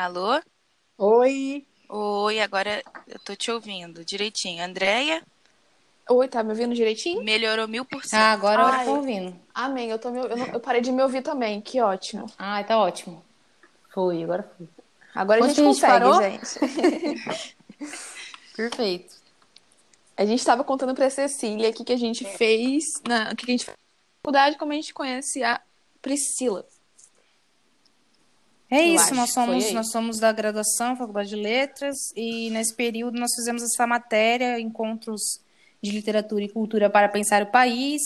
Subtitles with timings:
[0.00, 0.40] Alô?
[0.98, 1.66] Oi.
[1.90, 4.64] Oi, agora eu tô te ouvindo direitinho.
[4.64, 5.22] Andréia?
[6.08, 7.22] Oi, tá me ouvindo direitinho?
[7.22, 8.14] Melhorou mil por cento.
[8.14, 8.82] Ah, agora Ai.
[8.88, 9.40] eu tô ouvindo.
[9.54, 12.26] Amém, eu, tô me- eu, não- eu parei de me ouvir também, que ótimo.
[12.38, 13.22] Ah, tá ótimo.
[13.92, 14.66] Foi, agora foi.
[15.14, 16.22] Agora a Onde gente que a gente consegue, parou?
[16.22, 16.58] gente.
[18.56, 19.14] Perfeito.
[20.16, 23.44] A gente tava contando pra Cecília o que, que a gente fez, na, o que,
[23.46, 25.60] que a gente fez na faculdade, como a gente conhece a
[26.00, 26.64] Priscila.
[28.70, 33.34] É isso, nós somos, nós somos da graduação, Faculdade de Letras, e nesse período nós
[33.34, 35.40] fizemos essa matéria, Encontros
[35.82, 38.00] de Literatura e Cultura para Pensar o País,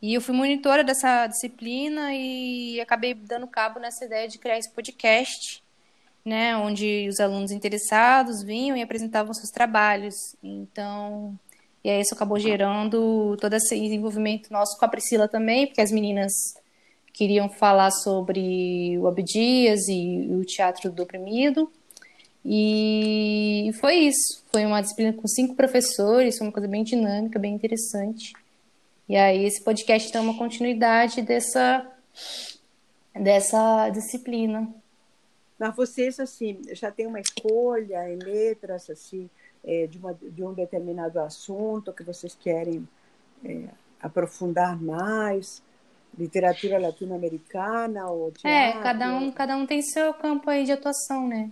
[0.00, 4.70] e eu fui monitora dessa disciplina e acabei dando cabo nessa ideia de criar esse
[4.70, 5.62] podcast,
[6.24, 10.14] né, onde os alunos interessados vinham e apresentavam seus trabalhos.
[10.42, 11.38] Então,
[11.84, 15.92] e aí isso acabou gerando todo esse desenvolvimento nosso com a Priscila também, porque as
[15.92, 16.32] meninas
[17.12, 21.70] queriam falar sobre o Abdias e o teatro do oprimido.
[22.44, 24.42] E foi isso.
[24.50, 28.32] Foi uma disciplina com cinco professores, foi uma coisa bem dinâmica, bem interessante.
[29.08, 31.86] E aí esse podcast tem uma continuidade dessa
[33.14, 34.68] dessa disciplina.
[35.58, 39.28] Mas vocês, assim, já têm uma escolha em letras, assim,
[39.62, 42.88] é, de, uma, de um determinado assunto que vocês querem
[43.44, 43.68] é,
[44.00, 45.62] aprofundar mais?
[46.16, 48.80] Literatura latino-americana ou É, teatro?
[48.82, 51.50] cada um, cada um tem seu campo aí de atuação, né?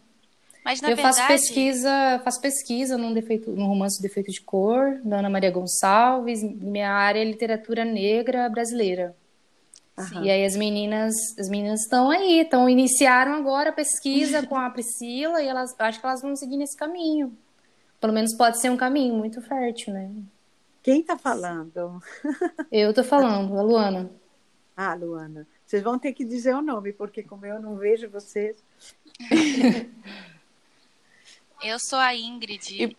[0.65, 1.17] Mas na eu verdade.
[1.17, 6.43] faço pesquisa, faço pesquisa num defeito, no romance Defeito de Cor, da Ana Maria Gonçalves.
[6.43, 9.17] Minha área é literatura negra brasileira.
[9.97, 10.25] Aham.
[10.25, 14.71] E aí as meninas, as meninas estão aí, estão iniciaram agora a pesquisa com a
[14.71, 17.37] Priscila e elas acho que elas vão seguir nesse caminho.
[18.01, 20.11] Pelo menos pode ser um caminho muito fértil, né?
[20.83, 22.01] Quem está falando?
[22.71, 24.11] Eu tô falando, a Luana.
[24.83, 25.47] Ah, Luana.
[25.67, 28.57] Vocês vão ter que dizer o nome, porque como eu não vejo vocês.
[31.63, 32.83] Eu sou a Ingrid.
[32.83, 32.97] E-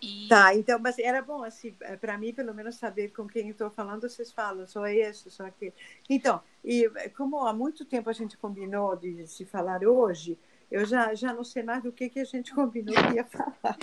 [0.00, 3.68] E, Tá, então, mas era bom, assim, para mim, pelo menos, saber com quem estou
[3.70, 5.72] falando, vocês falam, só esse, só aquele.
[6.08, 10.38] Então, e como há muito tempo a gente combinou de se falar hoje,
[10.70, 13.76] eu já, já não sei mais do que, que a gente combinou que ia falar.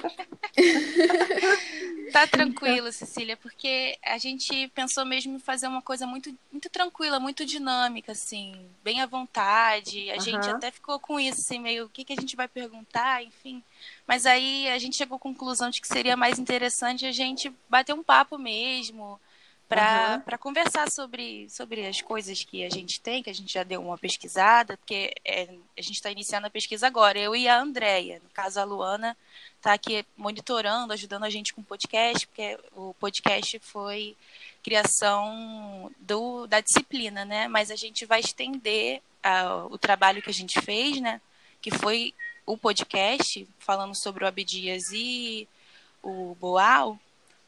[2.11, 7.19] Tá tranquilo, Cecília, porque a gente pensou mesmo em fazer uma coisa muito, muito tranquila,
[7.19, 10.11] muito dinâmica, assim, bem à vontade.
[10.11, 13.23] A gente até ficou com isso, assim, meio o que, que a gente vai perguntar,
[13.23, 13.63] enfim.
[14.05, 17.93] Mas aí a gente chegou à conclusão de que seria mais interessante a gente bater
[17.93, 19.19] um papo mesmo,
[19.73, 23.63] para para conversar sobre, sobre as coisas que a gente tem, que a gente já
[23.63, 27.59] deu uma pesquisada, porque é, a gente está iniciando a pesquisa agora, eu e a
[27.59, 29.17] Andrea, no caso a Luana
[29.57, 34.15] está aqui monitorando, ajudando a gente com o podcast, porque o podcast foi
[34.61, 37.47] criação do, da disciplina, né?
[37.47, 41.21] Mas a gente vai estender ah, o trabalho que a gente fez, né?
[41.61, 42.13] Que foi
[42.45, 45.47] o podcast falando sobre o Abdias e
[46.01, 46.99] o Boal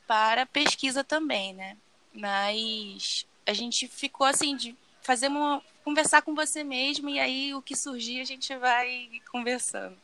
[0.08, 1.76] para pesquisa também, né?
[2.16, 7.62] Mas a gente ficou assim de fazer uma conversar com você mesmo e aí o
[7.62, 9.96] que surgir a gente vai conversando.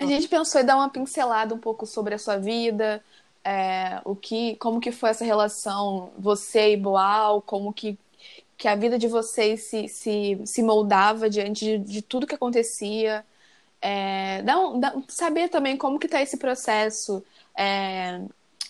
[0.00, 3.02] A gente pensou em dar uma pincelada um pouco sobre a sua vida,
[3.44, 7.98] é, o que, como que foi essa relação você e Boal, como que,
[8.58, 13.24] que a vida de vocês se, se, se moldava diante de, de tudo que acontecia.
[13.82, 17.24] É, dar um- dar- saber também como que está esse processo
[17.56, 18.20] é,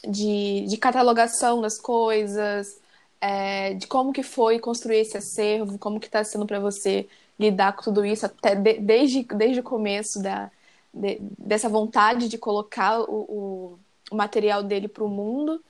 [0.09, 2.81] de, de catalogação das coisas,
[3.21, 7.75] é, de como que foi construir esse acervo, como que está sendo para você lidar
[7.77, 10.51] com tudo isso até de- desde, desde o começo da,
[10.93, 13.79] de- dessa vontade de colocar o, o,
[14.11, 15.63] o material dele para o mundo.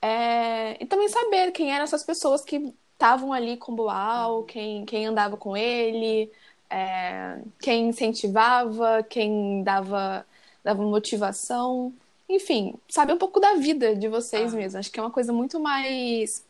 [0.00, 5.06] É, e também saber quem eram essas pessoas que estavam ali com Boal, quem, quem
[5.06, 6.30] andava com ele,
[6.70, 10.26] é, quem incentivava, quem dava,
[10.64, 11.92] dava motivação.
[12.28, 14.56] Enfim, saber um pouco da vida de vocês Ah.
[14.56, 14.78] mesmo.
[14.78, 16.44] Acho que é uma coisa muito mais.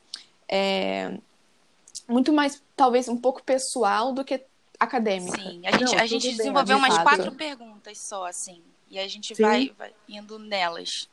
[0.49, 1.19] é,
[2.09, 4.45] muito mais, talvez, um pouco pessoal do que
[4.79, 5.37] acadêmica.
[5.37, 8.63] Sim, a gente, Não, a gente bem, desenvolveu de umas quatro perguntas só, assim.
[8.89, 11.09] E a gente vai, vai indo nelas.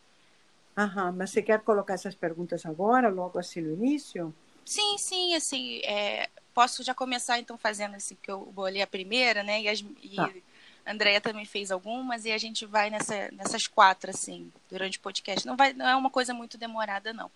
[0.78, 4.34] Aham, mas você quer colocar essas perguntas agora, logo assim no início?
[4.66, 9.44] Sim, sim, assim, é, posso já começar então fazendo assim, que eu bolei a primeira,
[9.44, 9.62] né?
[9.62, 10.32] E, as, e Tá.
[10.86, 15.46] Andrea também fez algumas, e a gente vai nessa, nessas quatro, assim, durante o podcast.
[15.46, 17.32] Não, vai, não é uma coisa muito demorada, não.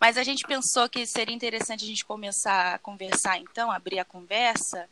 [0.00, 4.04] Mas a gente pensou que seria interessante a gente começar a conversar, então, abrir a
[4.04, 4.88] conversa,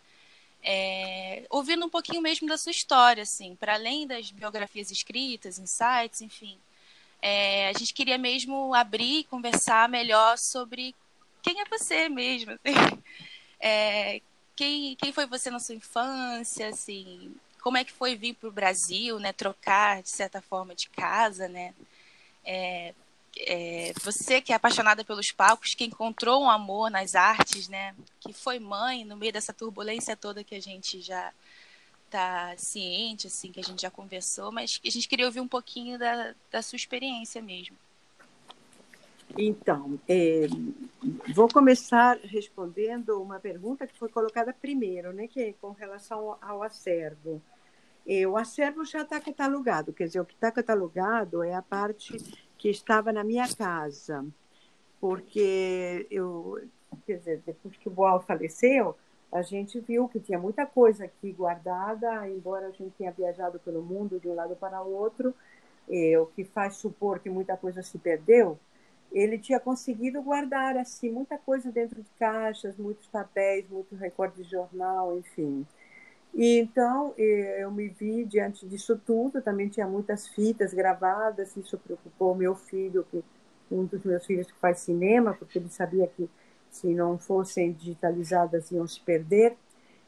[0.62, 6.20] é, ouvindo um pouquinho mesmo da sua história, assim, para além das biografias escritas, insights,
[6.20, 6.56] enfim.
[7.20, 10.94] É, a gente queria mesmo abrir e conversar melhor sobre
[11.42, 13.02] quem é você mesmo, assim.
[13.60, 14.22] É,
[14.54, 18.52] quem, quem foi você na sua infância, assim, como é que foi vir para o
[18.52, 19.32] Brasil, né?
[19.32, 21.74] Trocar de certa forma de casa, né?
[22.44, 22.94] É,
[23.36, 27.94] é, você que é apaixonada pelos palcos, que encontrou um amor nas artes, né?
[28.20, 31.32] Que foi mãe no meio dessa turbulência toda que a gente já
[32.06, 35.98] está ciente, assim, que a gente já conversou, mas a gente queria ouvir um pouquinho
[35.98, 37.76] da, da sua experiência mesmo.
[39.36, 40.46] Então, é,
[41.34, 46.62] vou começar respondendo uma pergunta que foi colocada primeiro, né, que é com relação ao
[46.62, 47.40] acervo.
[48.06, 52.16] É, o acervo já está catalogado, quer dizer, o que está catalogado é a parte
[52.56, 54.24] que estava na minha casa,
[54.98, 56.58] porque eu,
[57.06, 58.96] quer dizer, depois que o Boal faleceu,
[59.30, 63.82] a gente viu que tinha muita coisa aqui guardada, embora a gente tenha viajado pelo
[63.82, 65.34] mundo de um lado para o outro,
[65.88, 68.58] é, o que faz supor que muita coisa se perdeu,
[69.12, 74.50] ele tinha conseguido guardar assim muita coisa dentro de caixas, muitos papéis, muitos recortes de
[74.50, 75.66] jornal, enfim.
[76.34, 79.40] E então eu me vi diante disso tudo.
[79.40, 81.56] Também tinha muitas fitas gravadas.
[81.56, 83.24] Isso preocupou meu filho, que
[83.70, 86.28] um dos meus filhos que faz cinema, porque ele sabia que
[86.70, 89.56] se não fossem digitalizadas iam se perder.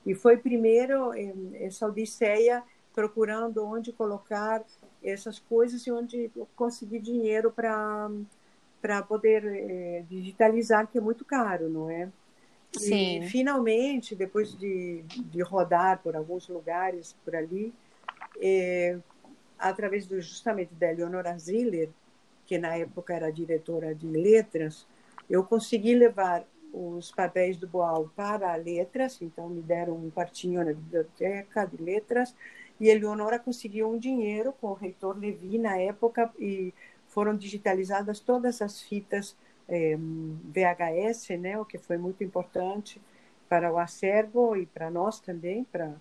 [0.05, 1.13] E foi primeiro
[1.55, 2.63] essa odisseia
[2.95, 4.63] procurando onde colocar
[5.03, 8.11] essas coisas e onde conseguir dinheiro para
[8.81, 12.09] para poder é, digitalizar, que é muito caro, não é?
[12.73, 13.23] Sim.
[13.23, 17.73] E, finalmente, depois de, de rodar por alguns lugares por ali,
[18.41, 18.99] é,
[19.59, 21.91] através do, justamente da Eleonora Ziller,
[22.47, 24.87] que na época era diretora de letras,
[25.29, 30.73] eu consegui levar os papéis do Boal para letras, então me deram um quartinho na
[30.73, 32.35] biblioteca de letras,
[32.79, 36.73] e Eleonora conseguiu um dinheiro com o reitor Levi na época e
[37.11, 39.37] foram digitalizadas todas as fitas
[39.69, 43.01] eh, VHS, né, o que foi muito importante
[43.49, 45.93] para o acervo e para nós também, para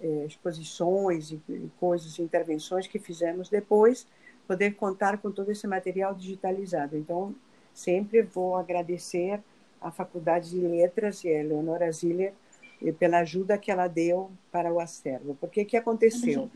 [0.00, 4.06] eh, exposições e, e coisas, intervenções que fizemos depois,
[4.46, 6.96] poder contar com todo esse material digitalizado.
[6.96, 7.34] Então,
[7.74, 9.40] sempre vou agradecer
[9.80, 12.32] à Faculdade de Letras e a Eleonora Ziller
[12.80, 15.36] eh, pela ajuda que ela deu para o acervo.
[15.40, 16.50] Porque o que aconteceu?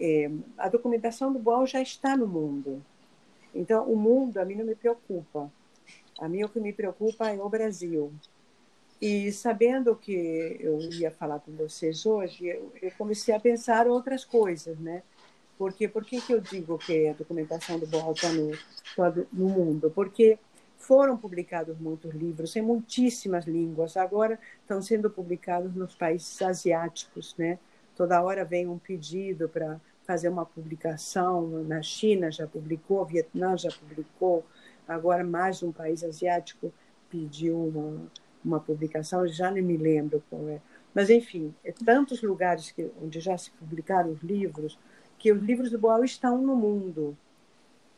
[0.00, 2.82] Eh, a documentação do BOL já está no mundo.
[3.54, 5.50] Então, o mundo a mim não me preocupa.
[6.18, 8.12] A mim o que me preocupa é o Brasil.
[9.00, 14.24] E sabendo que eu ia falar com vocês hoje, eu, eu comecei a pensar outras
[14.24, 15.02] coisas, né?
[15.58, 18.52] Porque por que eu digo que a documentação do Boal está no,
[19.32, 19.90] no mundo?
[19.90, 20.38] Porque
[20.76, 23.96] foram publicados muitos livros em muitíssimas línguas.
[23.96, 27.58] Agora estão sendo publicados nos países asiáticos, né?
[27.96, 33.70] Toda hora vem um pedido para fazer uma publicação na China já publicou, Vietnã já
[33.70, 34.44] publicou,
[34.86, 36.72] agora mais um país asiático
[37.08, 38.06] pediu uma,
[38.44, 40.60] uma publicação, já nem me lembro qual é.
[40.94, 44.78] Mas, enfim, é tantos lugares que, onde já se publicaram os livros,
[45.18, 47.16] que os livros do Boal estão no mundo.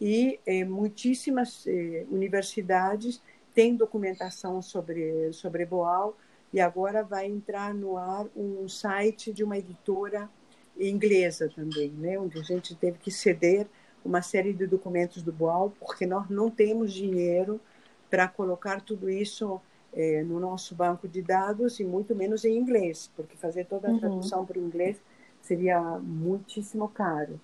[0.01, 3.23] E é, muitíssimas é, universidades
[3.55, 6.17] têm documentação sobre, sobre Boal,
[6.53, 10.29] e agora vai entrar no ar um site de uma editora
[10.79, 13.67] inglesa também, né, onde a gente teve que ceder
[14.05, 17.61] uma série de documentos do Boal, porque nós não temos dinheiro
[18.11, 19.61] para colocar tudo isso
[19.93, 23.93] é, no nosso banco de dados e muito menos em inglês, porque fazer toda a
[23.93, 23.99] uhum.
[23.99, 24.47] tradução uhum.
[24.47, 25.01] para o inglês
[25.41, 27.41] seria muitíssimo caro.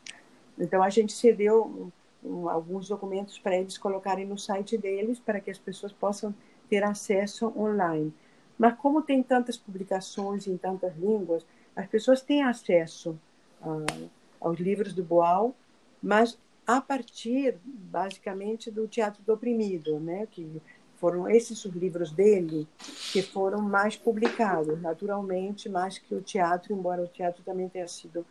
[0.59, 1.91] Então a gente cedeu
[2.23, 6.35] um, alguns documentos para eles colocarem no site deles para que as pessoas possam
[6.69, 8.13] ter acesso online.
[8.59, 11.47] Mas como tem tantas publicações em tantas línguas,
[11.81, 13.19] as pessoas têm acesso
[13.63, 14.11] uh,
[14.41, 15.55] aos livros do Boal,
[16.03, 20.29] mas a partir, basicamente, do Teatro do Oprimido, né?
[20.31, 20.61] que
[20.99, 22.69] foram esses os livros dele
[23.11, 28.25] que foram mais publicados, naturalmente, mais que o teatro, embora o teatro também tenha sido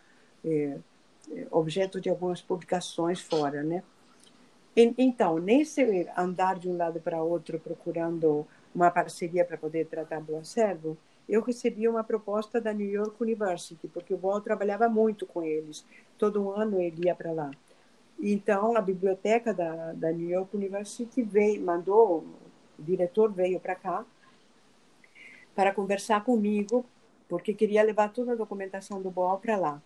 [0.46, 0.78] é,
[1.50, 3.84] objeto de algumas publicações fora, né?
[4.76, 10.38] Então, nesse andar de um lado para outro procurando uma parceria para poder tratar do
[10.38, 10.96] acervo,
[11.30, 15.86] eu recebi uma proposta da New York University, porque o Ball trabalhava muito com eles.
[16.18, 17.52] Todo ano ele ia para lá.
[18.20, 22.26] Então, a biblioteca da, da New York University veio, mandou,
[22.78, 24.06] o diretor veio para cá
[25.56, 26.84] para conversar comigo,
[27.28, 29.82] porque queria levar toda a documentação do BOL para lá.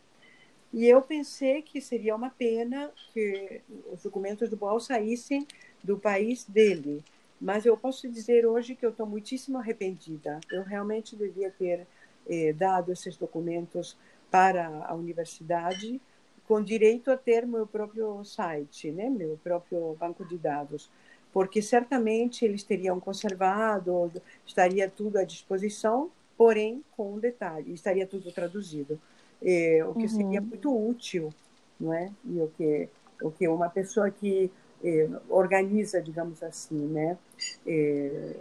[0.71, 5.45] E eu pensei que seria uma pena que os documentos do BOL saíssem
[5.83, 7.03] do país dele,
[7.43, 10.39] mas eu posso dizer hoje que eu estou muitíssimo arrependida.
[10.49, 11.85] Eu realmente devia ter
[12.25, 13.97] eh, dado esses documentos
[14.31, 15.99] para a universidade,
[16.47, 20.89] com direito a ter meu próprio site, né, meu próprio banco de dados,
[21.33, 24.09] porque certamente eles teriam conservado,
[24.45, 28.97] estaria tudo à disposição, porém com um detalhe, estaria tudo traduzido.
[29.41, 30.07] é, o que uhum.
[30.07, 31.29] seria muito útil,
[31.77, 32.09] não é?
[32.23, 32.89] E o que,
[33.21, 34.49] o que uma pessoa que
[34.83, 37.17] é, organiza, digamos assim, né?
[37.65, 38.35] É,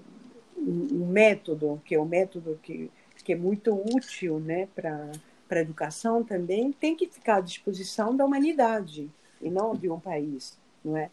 [0.56, 2.90] um, método, que é um método que,
[3.24, 4.68] que é muito útil, né?
[4.74, 5.10] Para
[5.50, 10.58] a educação também tem que ficar à disposição da humanidade e não de um país,
[10.84, 11.10] não é?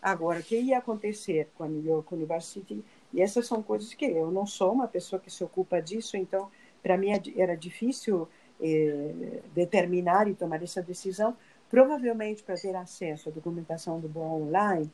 [0.00, 2.84] Agora, o que ia acontecer com a New York University?
[3.12, 6.50] E essas são coisas que eu não sou uma pessoa que se ocupa disso, então
[6.82, 8.28] para mim era difícil
[8.60, 11.36] eh, determinar e tomar essa decisão.
[11.72, 14.90] Provavelmente para ter acesso à documentação do BOA online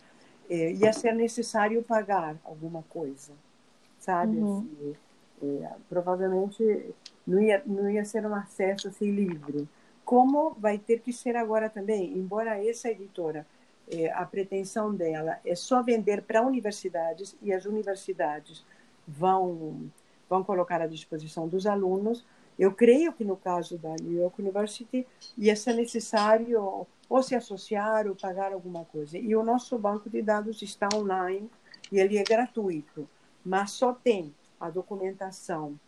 [0.48, 3.32] eh, ia ser necessário pagar alguma coisa,
[3.98, 4.36] sabe?
[4.36, 4.58] Uhum.
[4.58, 4.96] Assim,
[5.42, 6.94] eh, provavelmente
[7.26, 9.68] não ia, não ia ser um acesso assim livre.
[10.04, 13.44] Como vai ter que ser agora também, embora essa editora,
[13.90, 18.64] eh, a pretensão dela é só vender para universidades e as universidades
[19.04, 19.90] vão,
[20.30, 22.24] vão colocar à disposição dos alunos,
[22.58, 28.06] eu creio que no caso da New York University ia ser necessário ou se associar
[28.06, 29.16] ou pagar alguma coisa.
[29.16, 31.48] E o nosso banco de dados está online
[31.92, 33.08] e ele é gratuito,
[33.44, 35.78] mas só tem a documentação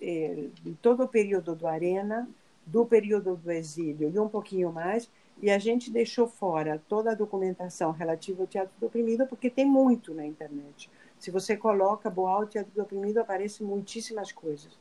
[0.00, 2.28] é, de todo o período do Arena,
[2.64, 5.10] do período do exílio e um pouquinho mais,
[5.42, 9.64] e a gente deixou fora toda a documentação relativa ao teatro do oprimido, porque tem
[9.66, 10.88] muito na internet.
[11.18, 14.78] Se você coloca Boal Teatro do Oprimido, aparecem muitíssimas coisas.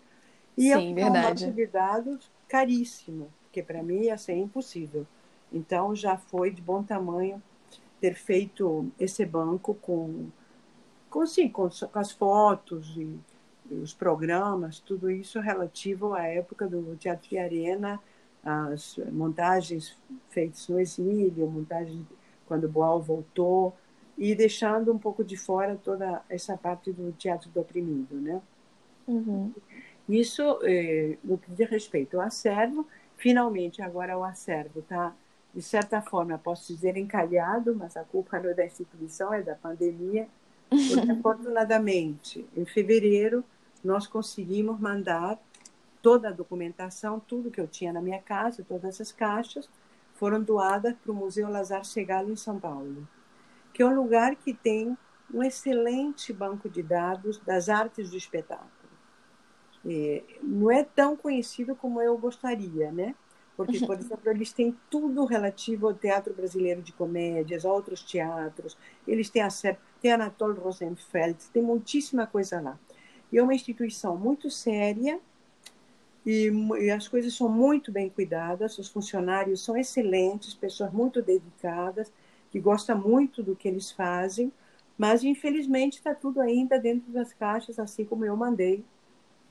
[0.57, 5.05] E Sim, é um banco de dados caríssimo, que para mim ia ser impossível.
[5.51, 7.41] Então, já foi de bom tamanho
[7.99, 10.27] ter feito esse banco com,
[11.09, 13.17] com, sim, com, com as fotos e
[13.71, 17.99] os programas, tudo isso relativo à época do Teatro de Arena,
[18.43, 19.97] as montagens
[20.29, 22.05] feitas no exílio, montagens
[22.45, 23.73] quando Boal voltou,
[24.17, 28.41] e deixando um pouco de fora toda essa parte do teatro do oprimido, né?
[29.07, 29.51] Uhum.
[30.07, 32.85] Isso, eh, no que diz respeito ao acervo,
[33.17, 35.15] finalmente agora o acervo está,
[35.53, 39.55] de certa forma, posso dizer encalhado, mas a culpa não é da instituição, é da
[39.55, 40.27] pandemia,
[40.69, 43.43] porque, afortunadamente, em fevereiro,
[43.83, 45.39] nós conseguimos mandar
[46.01, 49.69] toda a documentação, tudo que eu tinha na minha casa, todas as caixas,
[50.15, 53.07] foram doadas para o Museu Lazar Segalo em São Paulo,
[53.73, 54.97] que é um lugar que tem
[55.33, 58.82] um excelente banco de dados das artes do espetáculo.
[59.85, 63.15] É, não é tão conhecido como eu gostaria, né?
[63.55, 68.77] Porque, por exemplo, eles têm tudo relativo ao teatro brasileiro de comédias, a outros teatros.
[69.07, 69.49] Eles têm a
[70.01, 72.77] tem Anatole Rosenfeld, tem muitíssima coisa lá.
[73.31, 75.19] E é uma instituição muito séria
[76.25, 76.49] e,
[76.79, 82.11] e, as coisas são muito bem cuidadas, os funcionários são excelentes, pessoas muito dedicadas,
[82.51, 84.51] que gostam muito do que eles fazem,
[84.97, 88.83] mas infelizmente está tudo ainda dentro das caixas, assim como eu mandei,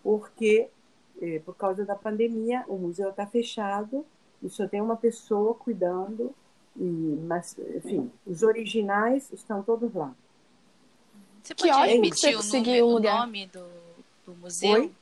[0.03, 0.69] porque
[1.21, 4.05] eh, por causa da pandemia o museu está fechado
[4.43, 6.35] e só tem uma pessoa cuidando,
[6.77, 10.15] e, mas, enfim, os originais estão todos lá.
[11.43, 13.69] Você pode que repetir o, nome, o nome do,
[14.27, 14.73] do museu?
[14.73, 14.93] Oi?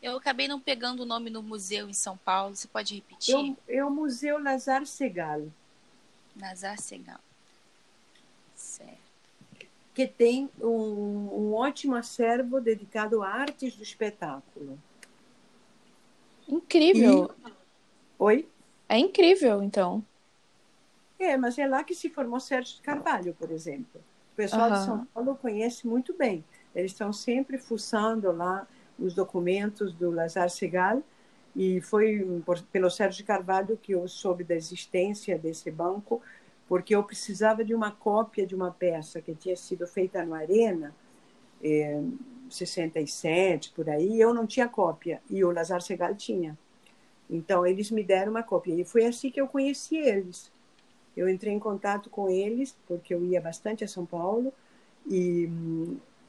[0.00, 2.54] Eu acabei não pegando o nome do museu em São Paulo.
[2.54, 3.34] Você pode repetir?
[3.34, 5.42] Eu, é o Museu Lazar Segal.
[6.40, 7.18] Lazar Segal.
[8.54, 9.07] Certo.
[9.98, 14.78] Que tem um, um ótimo acervo dedicado a artes do espetáculo.
[16.48, 17.34] Incrível.
[17.44, 17.52] E...
[18.16, 18.48] Oi?
[18.88, 20.04] É incrível, então.
[21.18, 24.00] É, mas é lá que se formou Sérgio Carvalho, por exemplo
[24.38, 24.78] pessoal uhum.
[24.78, 26.44] de São Paulo conhece muito bem.
[26.72, 31.02] Eles estão sempre fuçando lá os documentos do Lazar Segal
[31.56, 36.22] e foi por, pelo Sérgio Carvalho que eu soube da existência desse banco,
[36.68, 40.94] porque eu precisava de uma cópia de uma peça que tinha sido feita no Arena,
[41.64, 42.00] é,
[42.50, 46.56] 67, por aí, eu não tinha cópia, e o Lazar Segal tinha.
[47.28, 50.52] Então, eles me deram uma cópia, e foi assim que eu conheci eles.
[51.16, 54.52] Eu entrei em contato com eles, porque eu ia bastante a São Paulo,
[55.06, 55.48] e,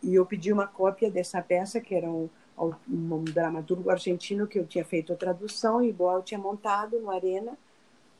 [0.01, 4.65] e eu pedi uma cópia dessa peça, que era um, um dramaturgo argentino que eu
[4.65, 7.57] tinha feito a tradução, e Boal tinha montado no Arena,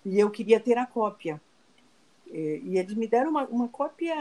[0.06, 1.42] e eu queria ter a cópia.
[2.30, 4.16] E, e eles me deram uma, uma cópia,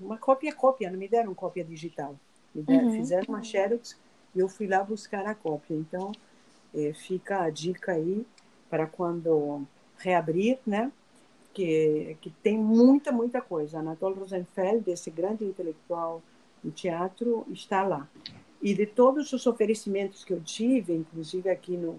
[0.00, 2.16] uma cópia cópia, não me deram cópia digital.
[2.54, 2.92] Deram, uhum.
[2.92, 3.96] Fizeram uma xerox
[4.34, 5.74] e eu fui lá buscar a cópia.
[5.74, 6.12] Então,
[6.74, 8.26] é, fica a dica aí
[8.68, 9.62] para quando
[9.98, 10.90] reabrir, né?
[11.52, 13.78] que, que tem muita, muita coisa.
[13.78, 16.22] Anatole Rosenfeld, esse grande intelectual
[16.62, 18.08] do teatro, está lá.
[18.62, 21.96] E de todos os oferecimentos que eu tive, inclusive aqui no,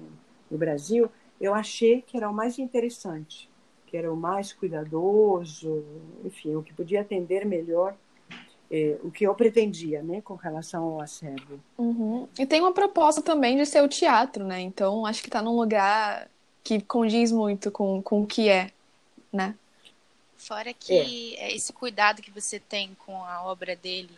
[0.50, 3.50] no Brasil, eu achei que era o mais interessante,
[3.92, 5.84] que era o mais cuidadoso,
[6.24, 7.94] enfim, o que podia atender melhor
[8.72, 11.60] é, o que eu pretendia, né, com relação ao acervo.
[11.78, 12.26] Uhum.
[12.40, 14.62] E tem uma proposta também de ser o teatro, né?
[14.62, 16.30] Então acho que está num lugar
[16.64, 18.72] que condiz muito com, com o que é,
[19.32, 19.56] né?
[20.38, 21.54] Fora que é.
[21.54, 24.18] esse cuidado que você tem com a obra dele,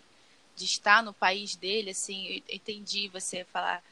[0.55, 3.83] de estar no país dele, assim, eu entendi você falar,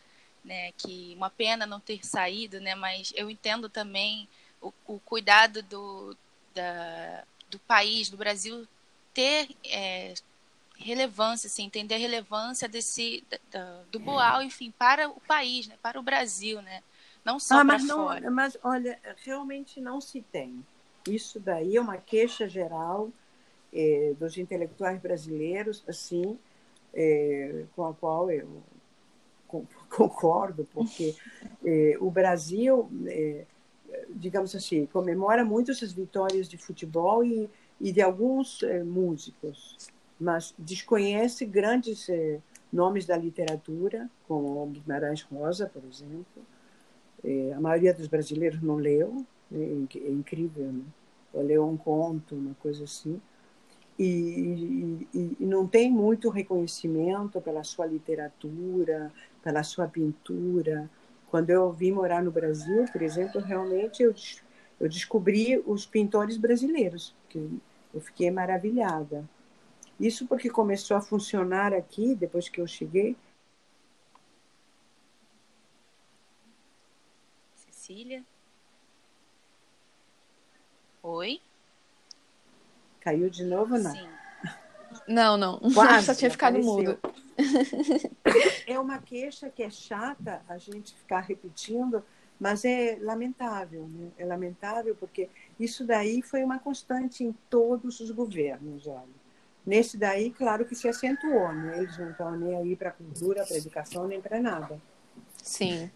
[0.46, 4.28] né, que uma pena não ter saído, né, mas eu entendo também
[4.62, 6.16] o, o cuidado do,
[6.54, 8.68] da, do país, do Brasil,
[9.14, 10.14] ter é,
[10.78, 16.00] relevância, assim, entender a relevância desse da, do Boal, enfim, para o país, né, para
[16.00, 16.82] o Brasil, né,
[17.24, 18.32] não só ah, para fora.
[18.32, 20.66] Mas olha, realmente não se tem.
[21.08, 23.10] Isso daí é uma queixa geral
[23.74, 26.38] é, dos intelectuais brasileiros, assim,
[26.94, 28.62] é, com a qual eu
[29.90, 31.16] concordo, porque
[31.66, 33.46] é, o Brasil, é,
[34.10, 39.78] digamos assim, comemora muito essas vitórias de futebol e, e de alguns é, músicos
[40.22, 42.40] mas desconhece grandes eh,
[42.72, 46.44] nomes da literatura, como Guimarães Rosa, por exemplo.
[47.24, 49.88] Eh, a maioria dos brasileiros não leu, né?
[49.96, 50.84] é incrível, né?
[51.34, 53.20] Ou leu um conto, uma coisa assim.
[53.98, 59.12] E, e, e, não tem muito reconhecimento pela sua literatura,
[59.44, 60.88] pela sua pintura.
[61.32, 64.14] Quando eu vim morar no Brasil, por exemplo, realmente eu,
[64.78, 67.58] eu descobri os pintores brasileiros, que
[67.94, 69.24] eu fiquei maravilhada.
[69.98, 73.16] Isso porque começou a funcionar aqui, depois que eu cheguei.
[77.56, 78.26] Cecília?
[81.02, 81.40] Oi?
[83.00, 83.92] Caiu de novo, não?
[83.94, 84.10] Sim.
[85.08, 85.60] Não, não.
[85.74, 87.00] Quase, Só tinha ficado mudo.
[88.68, 92.04] É uma queixa que é chata a gente ficar repetindo,
[92.40, 94.10] mas é lamentável, né?
[94.18, 95.30] É lamentável porque
[95.60, 99.22] isso daí foi uma constante em todos os governos, olha.
[99.66, 101.78] Nesse daí, claro que se acentuou, né?
[101.78, 104.82] Eles não estão nem aí para cultura, para educação, nem para nada.
[105.38, 105.92] Sim.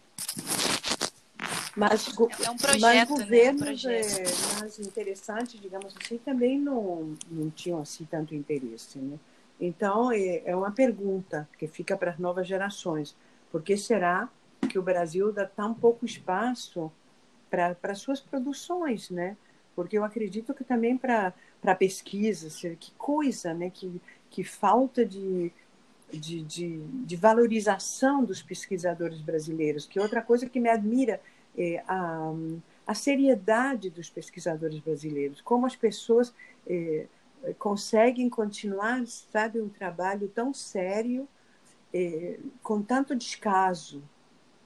[1.76, 2.08] Mas,
[2.46, 3.68] é um projeto, mas governos né?
[3.68, 4.20] um projeto.
[4.20, 9.18] É, mais interessantes, digamos assim, também não, não tinham assim tanto interesse, né?
[9.60, 13.16] Então, é, é uma pergunta que fica para as novas gerações.
[13.52, 14.30] Por que será
[14.68, 16.92] que o Brasil dá tão pouco espaço
[17.50, 19.38] para suas produções, né?
[19.76, 21.34] Porque eu acredito que também para
[21.78, 23.70] pesquisa, que coisa, né?
[23.70, 25.52] Que, que falta de,
[26.12, 29.86] de, de, de, valorização dos pesquisadores brasileiros.
[29.86, 31.22] Que outra coisa que me admira
[31.58, 32.34] é a,
[32.86, 36.34] a seriedade dos pesquisadores brasileiros, como as pessoas
[36.68, 37.06] é,
[37.54, 41.28] conseguem continuar, sabe, um trabalho tão sério,
[41.94, 44.04] é, com tanto descaso,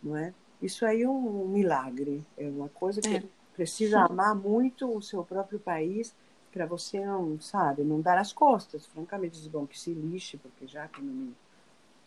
[0.01, 0.33] não é?
[0.61, 3.23] Isso aí é um milagre, é uma coisa que é.
[3.55, 6.13] precisa amar muito o seu próprio país
[6.51, 8.85] para você não, sabe, não dar as costas.
[8.87, 11.35] Francamente, diz, bom, que se lixe, porque já que não me,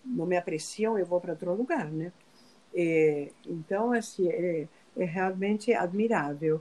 [0.05, 2.13] não me apreciam, eu vou para outro lugar, né?
[2.75, 6.61] É, então, assim, é, é realmente admirável.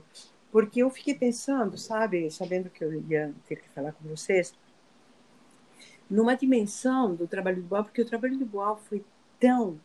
[0.52, 4.54] Porque eu fiquei pensando, sabe, sabendo que eu ia ter que falar com vocês,
[6.08, 9.02] numa dimensão do trabalho do Boal, porque o trabalho do Boal foi
[9.40, 9.80] tão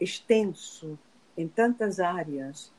[0.00, 0.96] extenso
[1.36, 2.72] em tantas áreas,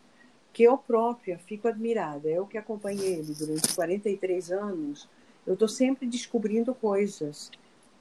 [0.54, 2.30] que eu própria fico admirada.
[2.30, 5.10] Eu que acompanhei ele durante 43 anos,
[5.46, 7.52] eu estou sempre descobrindo coisas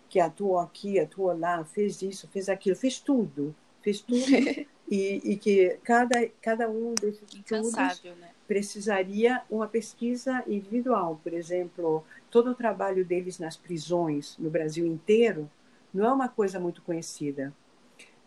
[0.08, 3.52] que atuou aqui, atuou lá, fez isso, fez aquilo, fez tudo,
[3.84, 4.24] fez tudo.
[4.90, 8.30] e, e, que cada, cada um desses estudos né?
[8.48, 11.20] precisaria uma pesquisa individual.
[11.22, 15.48] Por exemplo, todo o trabalho deles nas prisões no Brasil inteiro
[15.92, 17.54] não é uma coisa muito conhecida.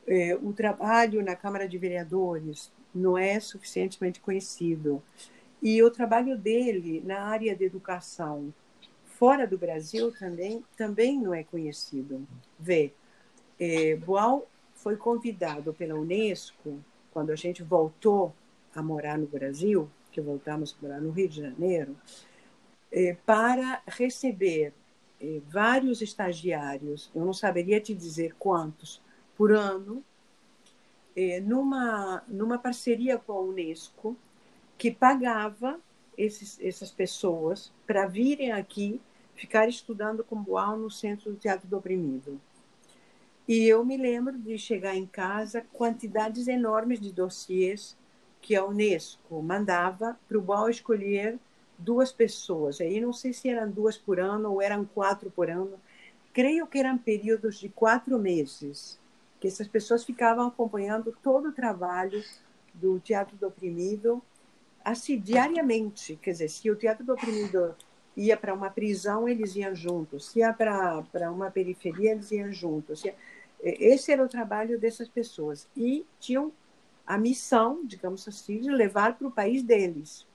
[0.08, 5.04] É, o trabalho na Câmara de Vereadores, não é suficientemente conhecido.
[5.62, 8.54] E o trabalho dele na área de educação
[9.04, 12.26] fora do Brasil também também não é conhecido.
[12.60, 12.94] Vê,
[13.60, 14.48] é, Boal
[14.88, 18.34] foi convidado pela Unesco quando a gente voltou
[18.74, 21.94] a morar no Brasil, que voltamos a morar no Rio de Janeiro,
[22.90, 24.74] é, para receber
[25.20, 29.02] é, vários estagiários, eu não saberia te dizer quantos,
[29.36, 30.02] por ano,
[31.14, 34.16] é, numa, numa parceria com a Unesco,
[34.78, 35.82] que pagava
[36.18, 39.02] esses, essas pessoas para virem aqui
[39.36, 42.40] ficar estudando com Boal no Centro do Teatro do Oprimido.
[43.48, 47.96] E eu me lembro de chegar em casa quantidades enormes de dossiês
[48.42, 51.40] que a Unesco mandava para o Boal escolher
[51.78, 52.82] duas pessoas.
[52.82, 55.80] Aí não sei se eram duas por ano ou eram quatro por ano.
[56.34, 59.00] Creio que eram períodos de quatro meses
[59.40, 62.24] que essas pessoas ficavam acompanhando todo o trabalho
[62.74, 64.22] do Teatro do Oprimido,
[64.84, 66.18] assim, diariamente.
[66.22, 67.76] Quer dizer, se o Teatro do Oprimido
[68.16, 70.30] ia para uma prisão, eles iam juntos.
[70.30, 73.04] Se ia para uma periferia, eles iam juntos.
[73.62, 75.68] Esse era o trabalho dessas pessoas.
[75.76, 76.52] E tinham
[77.06, 80.26] a missão, digamos assim, de levar para o país deles.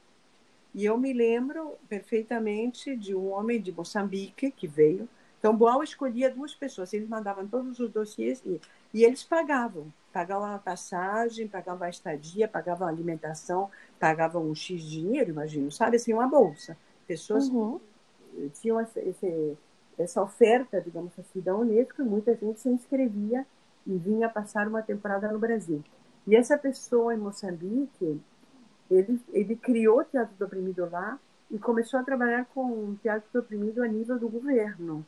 [0.74, 5.08] E eu me lembro perfeitamente de um homem de Moçambique que veio.
[5.38, 8.60] Então, Boal escolhia duas pessoas, eles mandavam todos os dossiês e,
[8.94, 9.92] e eles pagavam.
[10.12, 15.96] Pagavam a passagem, pagavam a estadia, pagavam a alimentação, pagavam um X dinheiro, imagino, sabe?
[15.96, 16.76] Assim, uma bolsa.
[17.06, 17.80] Pessoas uhum.
[18.60, 19.58] tinham esse,
[19.98, 23.46] essa oferta, digamos assim, da Unesco muita gente se inscrevia
[23.86, 25.82] e vinha passar uma temporada no Brasil.
[26.26, 28.20] E essa pessoa em Moçambique,
[28.90, 31.18] ele, ele criou o Teatro do Oprimido lá
[31.50, 35.04] e começou a trabalhar com o Teatro do Oprimido a nível do governo.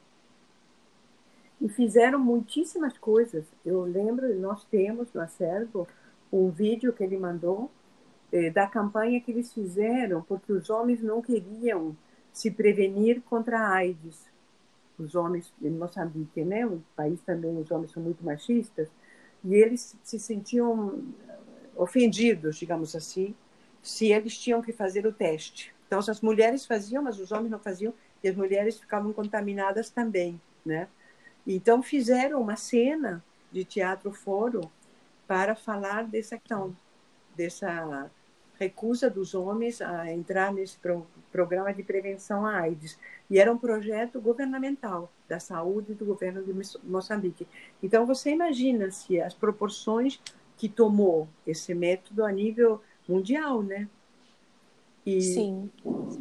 [1.61, 3.45] E fizeram muitíssimas coisas.
[3.65, 5.87] Eu lembro, nós temos no acervo
[6.33, 7.71] um vídeo que ele mandou
[8.33, 11.97] eh, da campanha que eles fizeram, porque os homens não queriam
[12.33, 14.34] se prevenir contra a AIDS.
[14.99, 16.65] Os homens em Moçambique, né?
[16.67, 18.89] O país também, os homens são muito machistas,
[19.43, 21.03] e eles se sentiam
[21.77, 23.35] ofendidos, digamos assim,
[23.83, 25.75] se eles tinham que fazer o teste.
[25.87, 30.41] Então, as mulheres faziam, mas os homens não faziam, e as mulheres ficavam contaminadas também,
[30.65, 30.89] né?
[31.47, 34.71] Então, fizeram uma cena de teatro foro
[35.27, 36.75] para falar dessa questão,
[37.37, 38.11] dessa
[38.59, 42.99] recusa dos homens a entrar nesse pro, programa de prevenção à AIDS.
[43.29, 46.53] E era um projeto governamental da saúde do governo de
[46.85, 47.47] Moçambique.
[47.83, 50.21] Então, você imagina se as proporções
[50.57, 53.89] que tomou esse método a nível mundial, né?
[55.05, 55.71] E, Sim.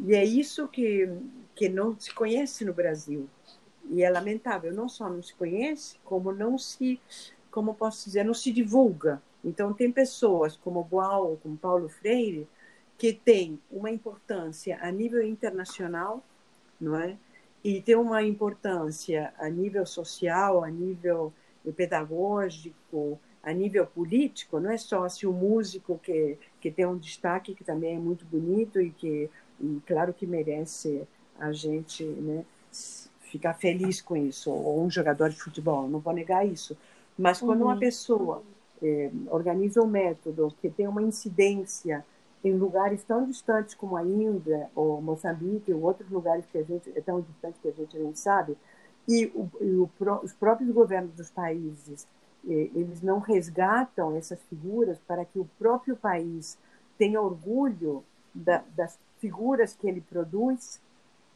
[0.06, 1.08] E é isso que,
[1.54, 3.28] que não se conhece no Brasil.
[3.90, 7.00] E é lamentável, não só não se conhece, como não se,
[7.50, 9.22] como posso dizer, não se divulga.
[9.44, 12.48] Então, tem pessoas como Boal, como Paulo Freire,
[12.96, 16.22] que têm uma importância a nível internacional,
[16.80, 17.16] não é?
[17.62, 21.32] E tem uma importância a nível social, a nível
[21.76, 27.54] pedagógico, a nível político, não é só assim, o músico que, que tem um destaque
[27.54, 29.30] que também é muito bonito e que,
[29.60, 31.06] e claro que merece
[31.38, 32.44] a gente né,
[33.20, 36.76] ficar feliz com isso, ou um jogador de futebol, não vou negar isso.
[37.18, 37.66] Mas quando uhum.
[37.66, 38.42] uma pessoa
[38.82, 42.04] é, organiza um método que tem uma incidência
[42.42, 46.92] em lugares tão distantes como a Índia ou Moçambique ou outros lugares que a gente
[46.94, 48.56] é tão distante que a gente nem sabe
[49.08, 49.88] e, o, e o,
[50.22, 52.06] os próprios governos dos países
[52.46, 56.58] eles não resgatam essas figuras para que o próprio país
[56.98, 60.80] tenha orgulho da, das figuras que ele produz,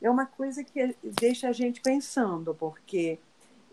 [0.03, 3.19] é uma coisa que deixa a gente pensando, porque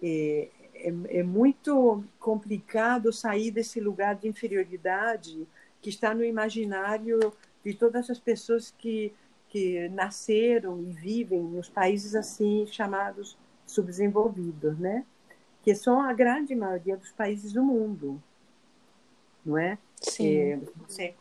[0.01, 5.47] é, é, é muito complicado sair desse lugar de inferioridade
[5.81, 7.33] que está no imaginário
[7.63, 9.13] de todas as pessoas que,
[9.49, 15.05] que nasceram e vivem nos países assim chamados subdesenvolvidos, né?
[15.65, 18.21] que são a grande maioria dos países do mundo,
[19.43, 19.79] não é?
[19.99, 20.37] Sim.
[20.37, 21.15] É, você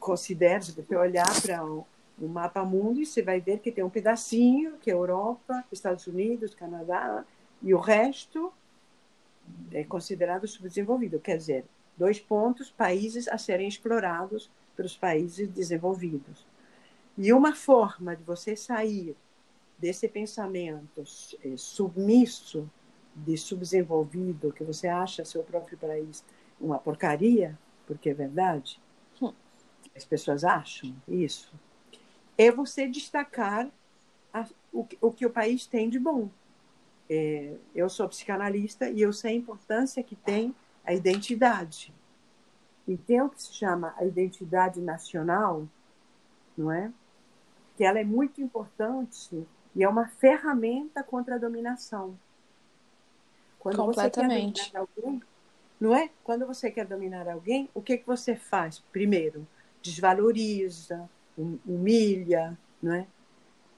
[0.00, 1.86] considera, se você olhar para o,
[2.20, 6.56] o mapa mundo, você vai ver que tem um pedacinho que é Europa, Estados Unidos,
[6.56, 7.24] Canadá,
[7.62, 8.52] e o resto
[9.72, 11.20] é considerado subdesenvolvido.
[11.20, 11.64] Quer dizer,
[11.96, 16.46] dois pontos, países a serem explorados pelos países desenvolvidos.
[17.16, 19.16] E uma forma de você sair
[19.78, 21.04] desse pensamento
[21.44, 22.68] é, submisso
[23.14, 26.24] de subdesenvolvido, que você acha seu próprio país
[26.60, 28.80] uma porcaria, porque é verdade,
[29.20, 29.32] hum.
[29.94, 31.52] as pessoas acham isso,
[32.36, 33.70] é você destacar
[34.32, 36.28] a, o, o, que o país tem de bom.
[37.08, 41.92] É, eu sou psicanalista e eu sei a importância que tem a identidade.
[42.86, 45.66] E tem o que se chama a identidade nacional,
[46.56, 46.92] não é?
[47.76, 52.16] Que ela é muito importante e é uma ferramenta contra a dominação.
[53.58, 54.60] Quando Completamente.
[54.60, 55.22] Você quer dominar alguém,
[55.80, 56.10] não é?
[56.22, 58.78] Quando você quer dominar alguém, o que, que você faz?
[58.92, 59.46] Primeiro,
[59.82, 63.06] desvaloriza, hum, humilha, não é?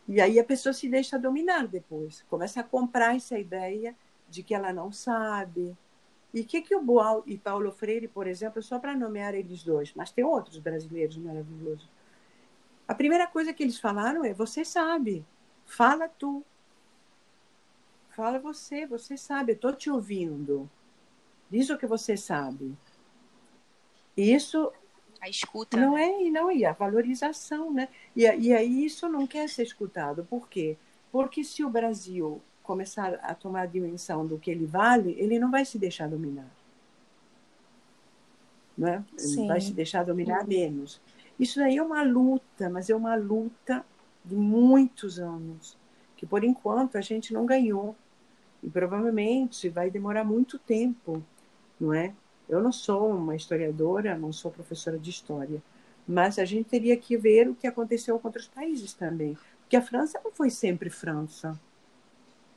[0.08, 3.94] E aí a pessoa se deixa dominar depois, começa a comprar essa ideia
[4.28, 5.76] de que ela não sabe.
[6.32, 9.92] E que, que o Boal e Paulo Freire, por exemplo, só para nomear eles dois,
[9.94, 11.88] mas tem outros brasileiros maravilhosos.
[12.86, 15.24] A primeira coisa que eles falaram é: você sabe,
[15.64, 16.44] fala tu.
[18.10, 20.70] Fala você, você sabe, eu estou te ouvindo.
[21.50, 22.76] Diz o que você sabe.
[24.16, 24.72] Isso
[25.20, 26.04] a escuta não né?
[26.04, 27.88] é não e a valorização, né?
[28.14, 30.24] E, e aí isso não quer ser escutado.
[30.28, 30.76] Por quê?
[31.10, 35.50] Porque se o Brasil começar a tomar a dimensão do que ele vale, ele não
[35.50, 36.50] vai se deixar dominar.
[38.76, 39.04] Não é?
[39.18, 41.00] Ele vai se deixar dominar menos.
[41.38, 43.84] Isso daí é uma luta, mas é uma luta
[44.24, 45.78] de muitos anos,
[46.16, 47.96] que por enquanto a gente não ganhou.
[48.62, 51.22] E provavelmente vai demorar muito tempo,
[51.78, 52.12] não é?
[52.48, 55.62] Eu não sou uma historiadora, não sou professora de história,
[56.06, 59.36] mas a gente teria que ver o que aconteceu com outros países também.
[59.62, 61.58] Porque a França não foi sempre França.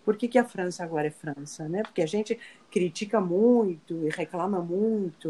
[0.06, 1.68] Por que, que a França agora é França?
[1.68, 1.82] Né?
[1.82, 5.30] Porque a gente critica muito e reclama muito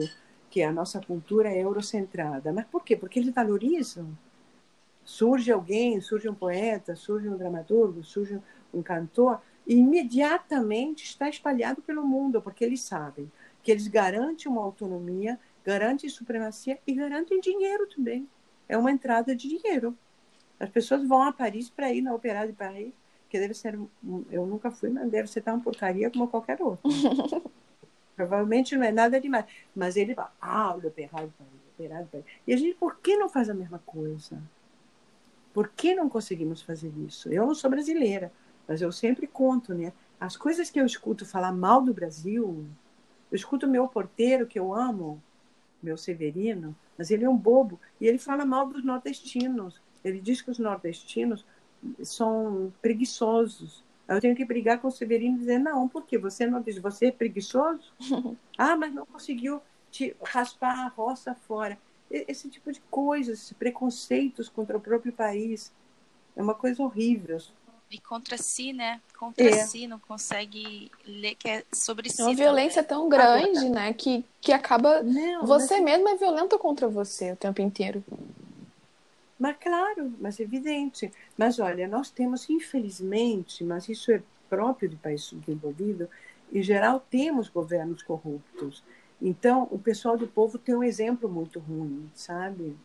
[0.49, 2.51] que a nossa cultura é eurocentrada.
[2.51, 2.97] Mas por quê?
[2.97, 4.09] Porque eles valorizam.
[5.05, 8.39] Surge alguém, surge um poeta, surge um dramaturgo, surge
[8.73, 13.31] um cantor, e imediatamente está espalhado pelo mundo, porque eles sabem
[13.69, 18.27] que eles garantem uma autonomia, garantem supremacia e garantem dinheiro também.
[18.67, 19.95] É uma entrada de dinheiro.
[20.59, 22.91] As pessoas vão a Paris para ir na Ópera de Paris,
[23.29, 23.79] que deve ser,
[24.31, 26.81] eu nunca fui, mas deve ser tão porcaria como qualquer outra.
[28.15, 29.45] Provavelmente não é nada demais.
[29.75, 31.29] Mas ele fala, ah, o de Paris,
[31.75, 32.25] Ópera de Paris.
[32.47, 34.41] E a gente, por que não faz a mesma coisa?
[35.53, 37.31] Por que não conseguimos fazer isso?
[37.31, 38.31] Eu não sou brasileira,
[38.67, 39.93] mas eu sempre conto, né?
[40.19, 42.65] As coisas que eu escuto falar mal do Brasil,
[43.31, 45.21] eu escuto meu porteiro, que eu amo,
[45.81, 49.79] meu Severino, mas ele é um bobo, e ele fala mal dos nordestinos.
[50.03, 51.45] Ele diz que os nordestinos
[52.03, 53.83] são preguiçosos.
[54.07, 57.07] Eu tenho que brigar com o Severino e dizer, não, porque você não diz, você
[57.07, 57.93] é preguiçoso?
[58.57, 59.61] ah, mas não conseguiu
[59.91, 61.77] te raspar a roça fora.
[62.09, 65.71] Esse tipo de coisas, preconceitos contra o próprio país,
[66.35, 67.39] é uma coisa horrível
[67.91, 69.01] e contra si, né?
[69.17, 69.65] Contra é.
[69.65, 72.21] si, não consegue ler que é sobre si.
[72.21, 73.69] É uma violência tão grande, Agora.
[73.69, 73.93] né?
[73.93, 75.01] Que, que acaba.
[75.01, 75.83] Não, você mas...
[75.83, 78.03] mesmo é violento contra você o tempo inteiro.
[79.39, 81.11] Mas claro, mas evidente.
[81.37, 86.09] Mas olha, nós temos, infelizmente, mas isso é próprio de país subdesenvolvido,
[86.51, 88.83] em geral temos governos corruptos.
[89.21, 92.75] Então, o pessoal do povo tem um exemplo muito ruim, sabe?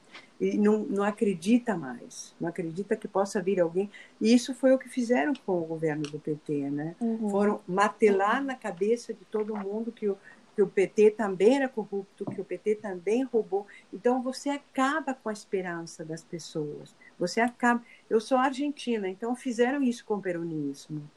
[0.40, 3.88] E não, não acredita mais, não acredita que possa vir alguém.
[4.20, 6.96] E isso foi o que fizeram com o governo do PT, né?
[7.00, 7.30] Uhum.
[7.30, 10.18] Foram martelar na cabeça de todo mundo que o,
[10.56, 13.64] que o PT também era corrupto, que o PT também roubou.
[13.92, 16.96] Então, você acaba com a esperança das pessoas.
[17.16, 17.80] Você acaba.
[18.10, 21.08] Eu sou argentina, então fizeram isso com o peronismo.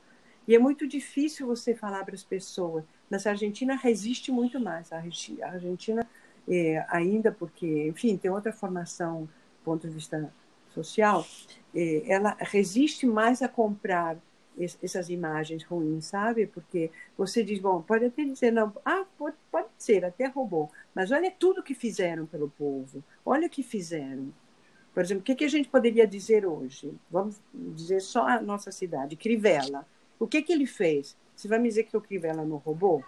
[0.48, 4.92] E é muito difícil você falar para as pessoas mas a Argentina resiste muito mais.
[4.92, 4.98] A
[5.42, 6.08] Argentina,
[6.48, 10.34] é, ainda porque, enfim, tem outra formação do ponto de vista
[10.70, 11.26] social,
[11.76, 14.18] é, ela resiste mais a comprar
[14.82, 16.48] essas imagens ruins, sabe?
[16.48, 21.12] Porque você diz, bom, pode até dizer, não, ah, pode, pode ser, até roubou, mas
[21.12, 24.34] olha tudo que fizeram pelo povo, olha o que fizeram.
[24.94, 26.92] Por exemplo, o que, que a gente poderia dizer hoje?
[27.12, 29.86] Vamos dizer só a nossa cidade, Crivella.
[30.20, 31.16] O que, que ele fez?
[31.38, 33.04] Você vai me dizer que o Crivella não roubou?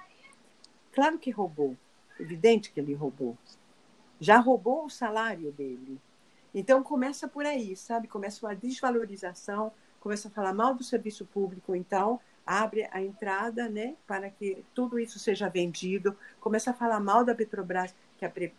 [0.92, 1.76] Claro que roubou.
[2.20, 3.36] Evidente que ele roubou.
[4.20, 6.00] Já roubou o salário dele.
[6.54, 8.08] Então começa por aí, sabe?
[8.08, 13.96] Começa uma desvalorização, começa a falar mal do serviço público, então abre a entrada, né,
[14.08, 17.94] para que tudo isso seja vendido, começa a falar mal da Petrobras,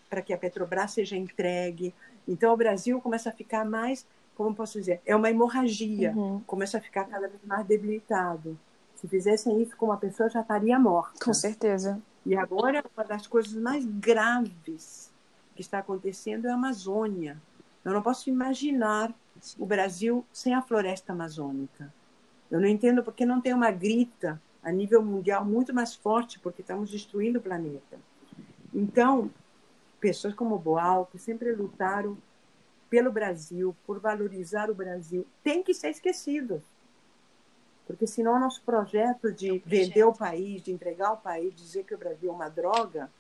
[0.09, 1.95] para que a Petrobras seja entregue.
[2.27, 4.07] Então o Brasil começa a ficar mais,
[4.37, 6.41] como posso dizer, é uma hemorragia, uhum.
[6.47, 8.59] começa a ficar cada vez mais debilitado.
[9.01, 11.25] Se fizessem isso com uma pessoa, já estaria morta.
[11.25, 12.01] Com certeza.
[12.27, 15.11] E agora, uma das coisas mais graves
[15.55, 17.41] que está acontecendo é a Amazônia.
[17.83, 19.11] Eu não posso imaginar
[19.59, 21.93] o Brasil sem a floresta amazônica.
[22.51, 26.61] Eu não entendo porque não tem uma grita a nível mundial muito mais forte, porque
[26.61, 27.99] estamos destruindo o planeta.
[28.75, 29.31] Então,
[29.99, 32.19] pessoas como Boal, que sempre lutaram
[32.91, 36.63] pelo Brasil, por valorizar o Brasil, tem que ser esquecido
[37.91, 41.85] porque senão o nosso projeto de é vender o país, de entregar o país, dizer
[41.85, 43.11] que o Brasil é uma droga,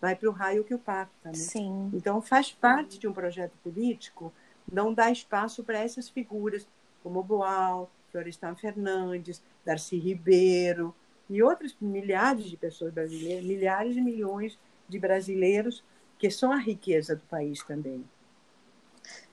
[0.00, 1.28] vai para o raio que o parta.
[1.28, 1.34] Né?
[1.34, 1.90] Sim.
[1.94, 4.32] Então faz parte de um projeto político
[4.70, 6.66] não dar espaço para essas figuras
[7.02, 10.94] como Boal, Florestan Fernandes, Darcy Ribeiro
[11.28, 15.84] e outros milhares de pessoas brasileiras, milhares de milhões de brasileiros
[16.18, 18.04] que são a riqueza do país também.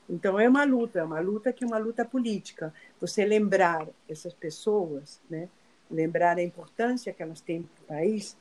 [0.09, 2.73] Então é uma luta, é uma luta que é uma luta política.
[2.99, 5.47] Você lembrar essas pessoas, né?
[5.89, 8.37] lembrar a importância que elas têm para o país,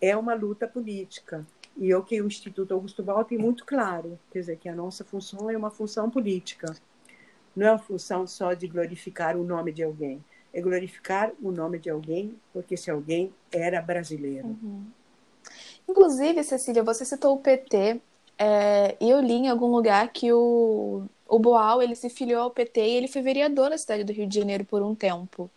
[0.00, 1.46] é uma luta política.
[1.76, 5.04] E o que o Instituto Augusto Val tem muito claro, quer dizer, que a nossa
[5.04, 6.74] função é uma função política.
[7.56, 10.22] Não é uma função só de glorificar o nome de alguém,
[10.52, 14.48] é glorificar o nome de alguém, porque esse alguém era brasileiro.
[14.48, 14.84] Uhum.
[15.88, 18.00] Inclusive, Cecília, você citou o PT
[18.38, 22.80] é, eu li em algum lugar que o, o Boal ele se filiou ao PT
[22.80, 25.50] e ele foi vereador na cidade do Rio de Janeiro por um tempo.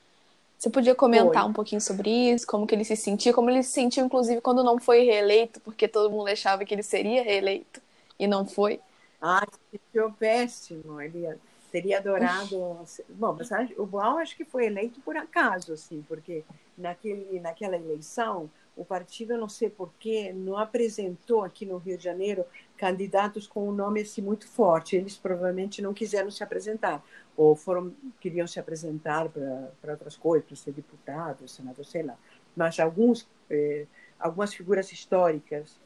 [0.57, 1.49] Você podia comentar foi.
[1.49, 4.63] um pouquinho sobre isso, como que ele se sentia, como ele se sentiu, inclusive, quando
[4.63, 7.81] não foi reeleito, porque todo mundo achava que ele seria reeleito
[8.17, 8.79] e não foi.
[9.21, 11.01] Ah, se sentiu péssimo.
[11.01, 11.37] Ele
[11.71, 12.79] teria adorado.
[13.09, 16.43] Bom, mas o Boal acho que foi eleito por acaso, assim, porque
[16.77, 22.45] naquele, naquela eleição, o partido, não sei porquê, não apresentou aqui no Rio de Janeiro
[22.77, 24.95] candidatos com um nome assim, muito forte.
[24.95, 27.03] Eles provavelmente não quiseram se apresentar,
[27.35, 32.17] ou foram queriam se apresentar para outras coisas, para ser deputado, senador, sei lá.
[32.55, 33.85] Mas alguns, eh,
[34.19, 35.79] algumas figuras históricas,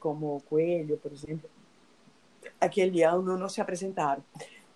[0.00, 1.48] como Coelho, por exemplo,
[2.60, 4.22] aquele ano não se apresentaram.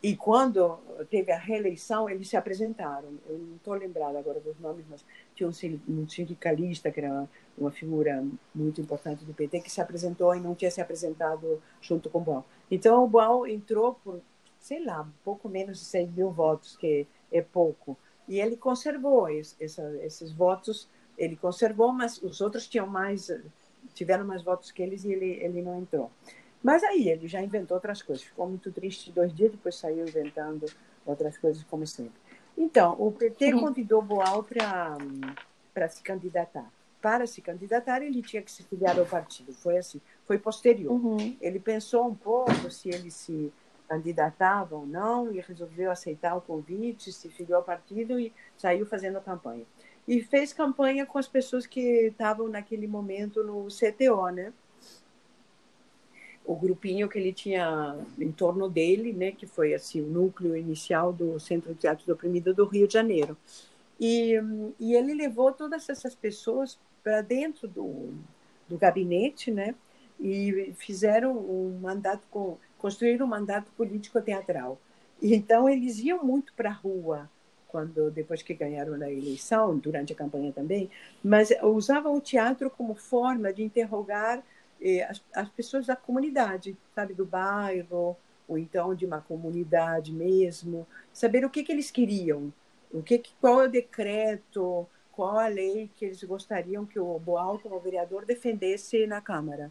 [0.03, 3.09] E quando teve a reeleição, eles se apresentaram.
[3.29, 8.25] Eu não estou lembrada agora dos nomes, mas tinha um sindicalista que era uma figura
[8.53, 12.21] muito importante do PT que se apresentou e não tinha se apresentado junto com o
[12.21, 12.45] Boal.
[12.69, 14.21] Então o Boal entrou por,
[14.59, 17.97] sei lá, pouco menos de 6 mil votos, que é pouco.
[18.27, 23.31] E ele conservou essa, esses votos, ele conservou, mas os outros tinham mais,
[23.95, 26.11] tiveram mais votos que eles e ele, ele não entrou.
[26.63, 28.25] Mas aí ele já inventou outras coisas.
[28.25, 30.67] Ficou muito triste dois dias, depois saiu inventando
[31.05, 32.21] outras coisas, como sempre.
[32.57, 36.71] Então, o PT convidou Boal para se candidatar.
[37.01, 39.53] Para se candidatar, ele tinha que se filiar ao partido.
[39.53, 40.93] Foi assim, foi posterior.
[40.93, 41.37] Uhum.
[41.41, 43.53] Ele pensou um pouco se ele se
[43.89, 49.21] candidatava ou não e resolveu aceitar o convite, se filiou ao partido e saiu fazendo
[49.21, 49.65] campanha.
[50.07, 54.53] E fez campanha com as pessoas que estavam naquele momento no CTO, né?
[56.45, 61.13] O grupinho que ele tinha em torno dele, né, que foi assim o núcleo inicial
[61.13, 63.37] do Centro de Teatro do Oprimido do Rio de Janeiro.
[64.01, 64.35] E,
[64.81, 68.11] e ele levou todas essas pessoas para dentro do,
[68.69, 69.75] do gabinete, né,
[70.21, 74.77] e fizeram um mandato com construíram um mandato político teatral.
[75.23, 77.31] Então eles iam muito para a rua
[77.69, 80.91] quando depois que ganharam a eleição, durante a campanha também,
[81.25, 84.43] mas usavam o teatro como forma de interrogar
[85.09, 88.17] as, as pessoas da comunidade, sabe, do bairro,
[88.49, 92.53] ou então de uma comunidade mesmo, saber o que, que eles queriam,
[92.93, 97.59] o que, qual é o decreto, qual a lei que eles gostariam que o Boal,
[97.59, 99.71] como vereador, defendesse na Câmara.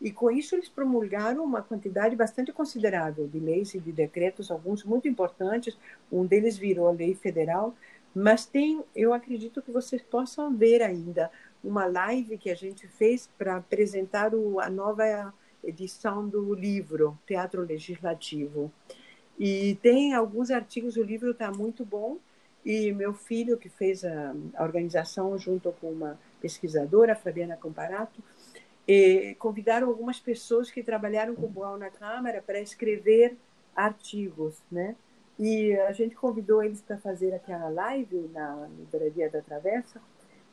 [0.00, 4.84] E com isso eles promulgaram uma quantidade bastante considerável de leis e de decretos, alguns
[4.84, 5.76] muito importantes.
[6.10, 7.74] Um deles virou lei federal,
[8.14, 11.30] mas tem, eu acredito que vocês possam ver ainda
[11.62, 17.62] uma live que a gente fez para apresentar o, a nova edição do livro Teatro
[17.62, 18.72] Legislativo.
[19.38, 22.18] E tem alguns artigos, o livro está muito bom.
[22.64, 28.22] E meu filho, que fez a, a organização junto com uma pesquisadora, Fabiana Comparato,
[29.38, 33.36] convidaram algumas pessoas que trabalharam com o Boal na Câmara para escrever
[33.76, 34.96] artigos, né?
[35.38, 40.00] E a gente convidou eles para fazer aquela live na Livraria da Travessa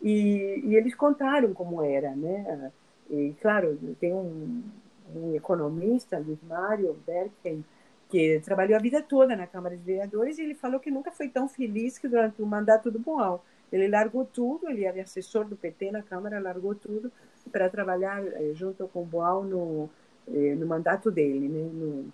[0.06, 2.72] e, e eles contaram como era, né?
[3.10, 4.62] E, claro, tem um,
[5.16, 7.66] um economista, Luiz Mário Berken,
[8.08, 11.28] que trabalhou a vida toda na Câmara de Vereadores e ele falou que nunca foi
[11.28, 13.44] tão feliz que durante o mandato do Boal.
[13.72, 17.12] Ele largou tudo, ele era assessor do PT na Câmara, largou tudo
[17.52, 19.90] para trabalhar eh, junto com o Boal no,
[20.28, 21.68] eh, no mandato dele, né?
[21.74, 22.14] No,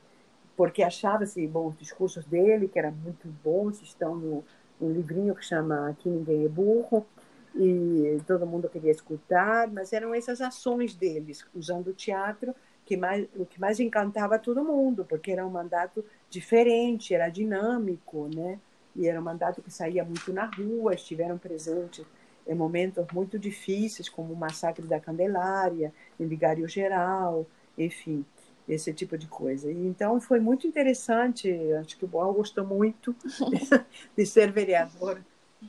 [0.56, 4.46] porque achava-se, bom, os discursos dele, que eram muito bons, estão no,
[4.80, 7.06] no livrinho que chama Aqui Ninguém é Burro,
[7.56, 13.28] e todo mundo queria escutar, mas eram essas ações deles, usando o teatro, que mais,
[13.36, 18.60] o que mais encantava todo mundo, porque era um mandato diferente, era dinâmico, né?
[18.96, 22.06] E era um mandato que saía muito na rua, estiveram presentes
[22.48, 27.46] em momentos muito difíceis, como o massacre da Candelária, em Vigário Geral,
[27.78, 28.26] enfim,
[28.68, 29.72] esse tipo de coisa.
[29.72, 33.16] E, então foi muito interessante, acho que o Boal gostou muito
[34.18, 35.22] de ser vereador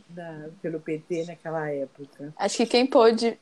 [0.09, 2.33] da, pelo PT naquela época.
[2.37, 3.39] Acho que quem pôde.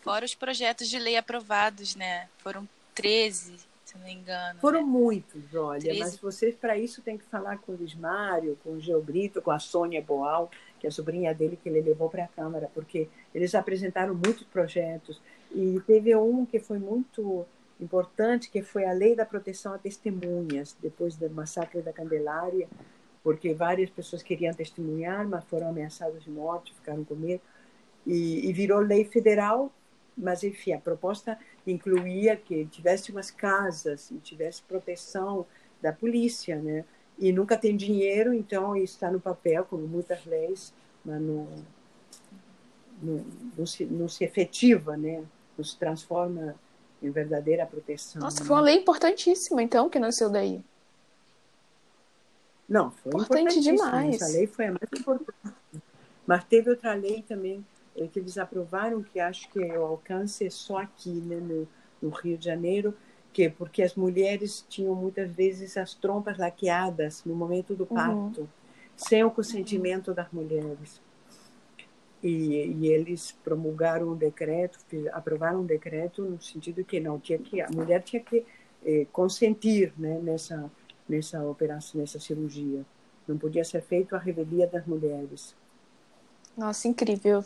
[0.00, 2.28] Fora os projetos de lei aprovados, né?
[2.38, 4.60] Foram 13, se não me engano.
[4.60, 4.86] Foram né?
[4.86, 5.98] muitos, olha, 13.
[5.98, 9.42] mas vocês para isso tem que falar com o Luiz Mário, com o Geo Brito,
[9.42, 12.70] com a Sônia Boal, que é a sobrinha dele que ele levou para a Câmara,
[12.72, 15.20] porque eles apresentaram muitos projetos.
[15.52, 17.44] E teve um que foi muito
[17.80, 22.68] importante, que foi a Lei da Proteção a Testemunhas, depois do massacre da Candelária
[23.22, 27.42] porque várias pessoas queriam testemunhar, mas foram ameaçadas de morte, ficaram com medo.
[28.06, 29.72] E, e virou lei federal,
[30.16, 35.46] mas enfim, a proposta incluía que tivesse umas casas e tivesse proteção
[35.80, 36.84] da polícia, né?
[37.18, 40.72] E nunca tem dinheiro, então está no papel, como muitas leis,
[41.04, 41.48] mas não,
[43.02, 43.24] não,
[43.56, 45.24] não, se, não se efetiva, né?
[45.56, 46.54] Não se transforma
[47.02, 48.22] em verdadeira proteção.
[48.22, 50.62] Nossa, foi uma lei importantíssima, então, que nasceu daí.
[52.68, 54.20] Não, foi importante demais.
[54.20, 55.32] Essa lei foi a mais importante.
[56.26, 57.64] Mas teve outra lei também
[57.96, 61.66] é, que eles aprovaram, que acho que o alcance é só aqui, né, no,
[62.02, 62.94] no Rio de Janeiro,
[63.32, 67.96] que é porque as mulheres tinham muitas vezes as trompas laqueadas no momento do uhum.
[67.96, 68.48] parto, uhum.
[68.96, 71.00] sem o consentimento das mulheres.
[72.22, 74.78] e, e, eles promulgaram um decreto,
[75.12, 78.44] aprovaram um decreto no sentido que não tinha que a mulher tinha que
[78.84, 80.70] eh, consentir né, nessa
[81.08, 82.84] nessa operação, nessa cirurgia.
[83.26, 85.54] Não podia ser feito a revelia das mulheres.
[86.56, 87.44] Nossa, incrível.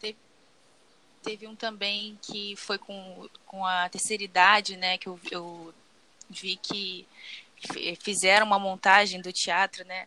[0.00, 0.16] Teve,
[1.22, 4.98] teve um também que foi com, com a terceira idade, né?
[4.98, 5.74] Que eu, eu
[6.28, 7.06] vi que
[8.00, 10.06] fizeram uma montagem do teatro, né?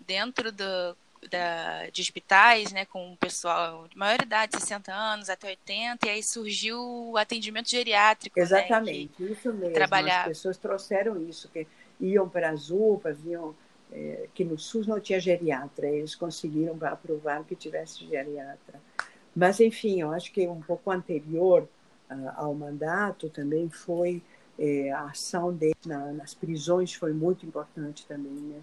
[0.00, 0.96] Dentro do,
[1.28, 6.10] da, de hospitais, né, com o pessoal de maior idade, 60 anos até 80, e
[6.10, 8.38] aí surgiu o atendimento geriátrico.
[8.38, 9.74] Né, Exatamente, né, isso mesmo.
[9.74, 10.22] Trabalhar...
[10.22, 11.66] As pessoas trouxeram isso, que
[12.00, 13.54] iam para as UPAs, iam,
[13.92, 18.80] é, que no SUS não tinha geriatra, eles conseguiram aprovar que tivesse geriatra.
[19.34, 21.68] Mas, enfim, eu acho que um pouco anterior
[22.10, 24.22] uh, ao mandato também foi
[24.58, 28.60] é, a ação dele na, nas prisões foi muito importante também, né?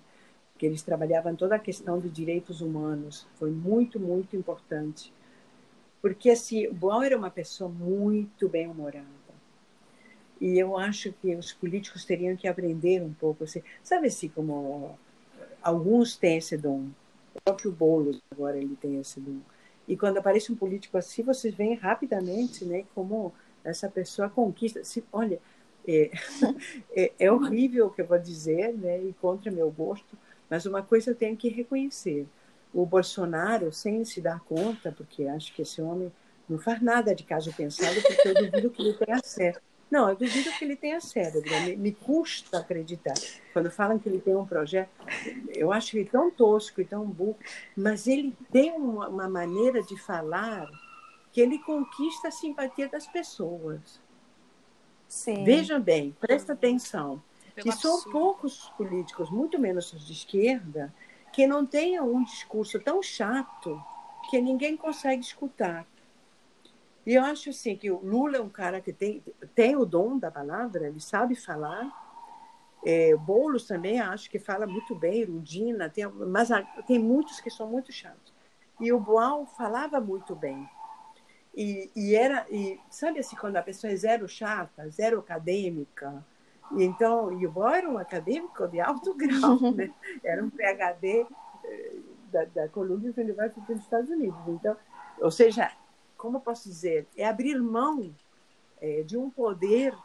[0.58, 3.28] Que eles trabalhavam toda a questão de direitos humanos.
[3.36, 5.14] Foi muito, muito importante.
[6.02, 9.06] Porque, assim, o Boal era uma pessoa muito bem-humorada.
[10.40, 13.44] E eu acho que os políticos teriam que aprender um pouco.
[13.44, 14.98] Assim, sabe assim, como
[15.62, 16.88] alguns têm esse dom.
[17.36, 19.40] O próprio Boulos agora ele tem esse dom.
[19.88, 23.34] E quando aparece um político assim, vocês veem rapidamente né, como
[23.64, 24.84] essa pessoa conquista.
[24.84, 25.40] Se, olha,
[25.88, 26.12] é,
[26.96, 30.18] é, é horrível o que eu vou dizer, né, e contra meu gosto,
[30.50, 32.28] mas uma coisa eu tenho que reconhecer:
[32.74, 36.12] o Bolsonaro, sem se dar conta, porque acho que esse homem
[36.48, 39.62] não faz nada de caso pensado, porque eu duvido que ele tenha cérebro.
[39.90, 41.50] Não, eu duvido que ele tenha cérebro.
[41.64, 43.14] Me, me custa acreditar.
[43.54, 44.90] Quando falam que ele tem um projeto,
[45.56, 47.38] eu acho ele tão tosco e tão burro,
[47.76, 50.70] mas ele tem uma, uma maneira de falar
[51.32, 54.02] que ele conquista a simpatia das pessoas.
[55.08, 55.46] Sim.
[55.46, 57.22] Veja bem, presta atenção
[57.66, 60.94] e são poucos políticos, muito menos os de esquerda,
[61.32, 63.82] que não tenham um discurso tão chato
[64.30, 65.86] que ninguém consegue escutar.
[67.06, 69.24] E eu acho assim que o Lula é um cara que tem,
[69.56, 71.90] tem o dom da palavra, ele sabe falar.
[72.86, 76.50] É, Boulos também acho que fala muito bem, Rudina, tem, mas
[76.86, 78.34] tem muitos que são muito chatos.
[78.80, 80.70] E o Boal falava muito bem.
[81.56, 86.24] E, e era, e sabe assim, quando a pessoa é zero chata, zero acadêmica,
[86.76, 89.92] e então, e o Bo era um acadêmico de alto grau, né?
[90.24, 91.26] era um PhD
[91.64, 91.96] eh,
[92.32, 94.40] da, da Columbia University dos Estados Unidos.
[94.48, 94.76] Então,
[95.20, 95.72] ou seja,
[96.18, 98.14] como eu posso dizer, é abrir mão
[98.82, 99.96] é, de um poder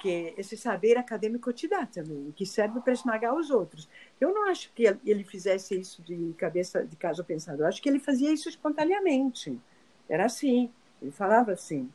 [0.00, 3.86] que esse saber acadêmico te dá também, que serve para esmagar os outros.
[4.18, 7.88] Eu não acho que ele fizesse isso de cabeça de caso pensado, eu acho que
[7.88, 9.60] ele fazia isso espontaneamente.
[10.08, 10.70] Era assim,
[11.02, 11.90] ele falava assim.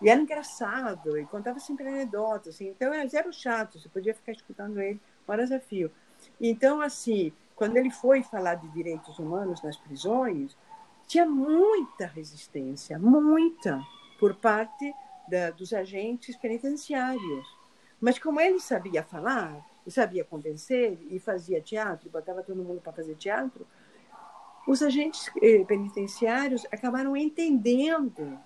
[0.00, 4.32] E era engraçado, e contava sempre anedotas, assim, então era zero chato, você podia ficar
[4.32, 5.90] escutando ele horas a.
[6.40, 10.56] Então, assim, quando ele foi falar de direitos humanos nas prisões,
[11.06, 13.80] tinha muita resistência, muita,
[14.18, 14.92] por parte
[15.28, 17.46] da, dos agentes penitenciários.
[18.00, 22.92] Mas como ele sabia falar, e sabia convencer, e fazia teatro, botava todo mundo para
[22.92, 23.66] fazer teatro,
[24.66, 28.38] os agentes eh, penitenciários acabaram entendendo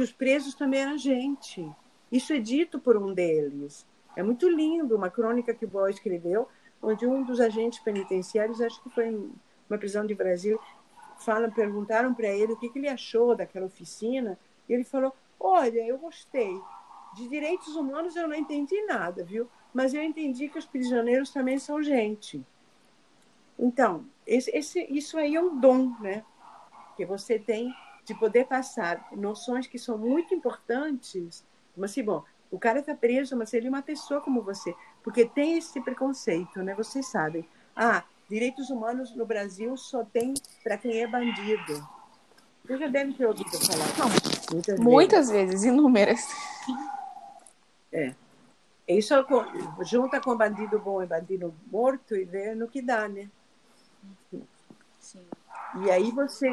[0.00, 1.70] que os presos também eram gente.
[2.10, 3.86] Isso é dito por um deles.
[4.16, 6.48] É muito lindo, uma crônica que o escreveu,
[6.82, 9.30] onde um dos agentes penitenciários, acho que foi em
[9.68, 10.58] uma prisão de Brasília,
[11.18, 15.86] fala, perguntaram para ele o que, que ele achou daquela oficina, e ele falou: Olha,
[15.86, 16.58] eu gostei.
[17.14, 19.50] De direitos humanos eu não entendi nada, viu?
[19.74, 22.42] Mas eu entendi que os prisioneiros também são gente.
[23.58, 26.24] Então, esse, esse, isso aí é um dom, né?
[26.96, 27.74] Que você tem
[28.10, 33.36] de poder passar noções que são muito importantes, como assim, bom, o cara está preso,
[33.36, 36.74] mas ele é uma pessoa como você, porque tem esse preconceito, né?
[36.74, 37.48] Vocês sabem.
[37.74, 40.34] Ah, direitos humanos no Brasil só tem
[40.64, 41.88] para quem é bandido.
[42.64, 43.86] Você já deve ter ouvido falar.
[43.96, 44.08] Não,
[44.52, 45.52] muitas, muitas vezes.
[45.52, 46.26] vezes, inúmeras.
[47.92, 48.14] É.
[48.86, 49.12] Isso
[49.82, 53.28] junta com bandido bom e bandido morto e vê no que dá, né?
[55.76, 56.48] E aí você.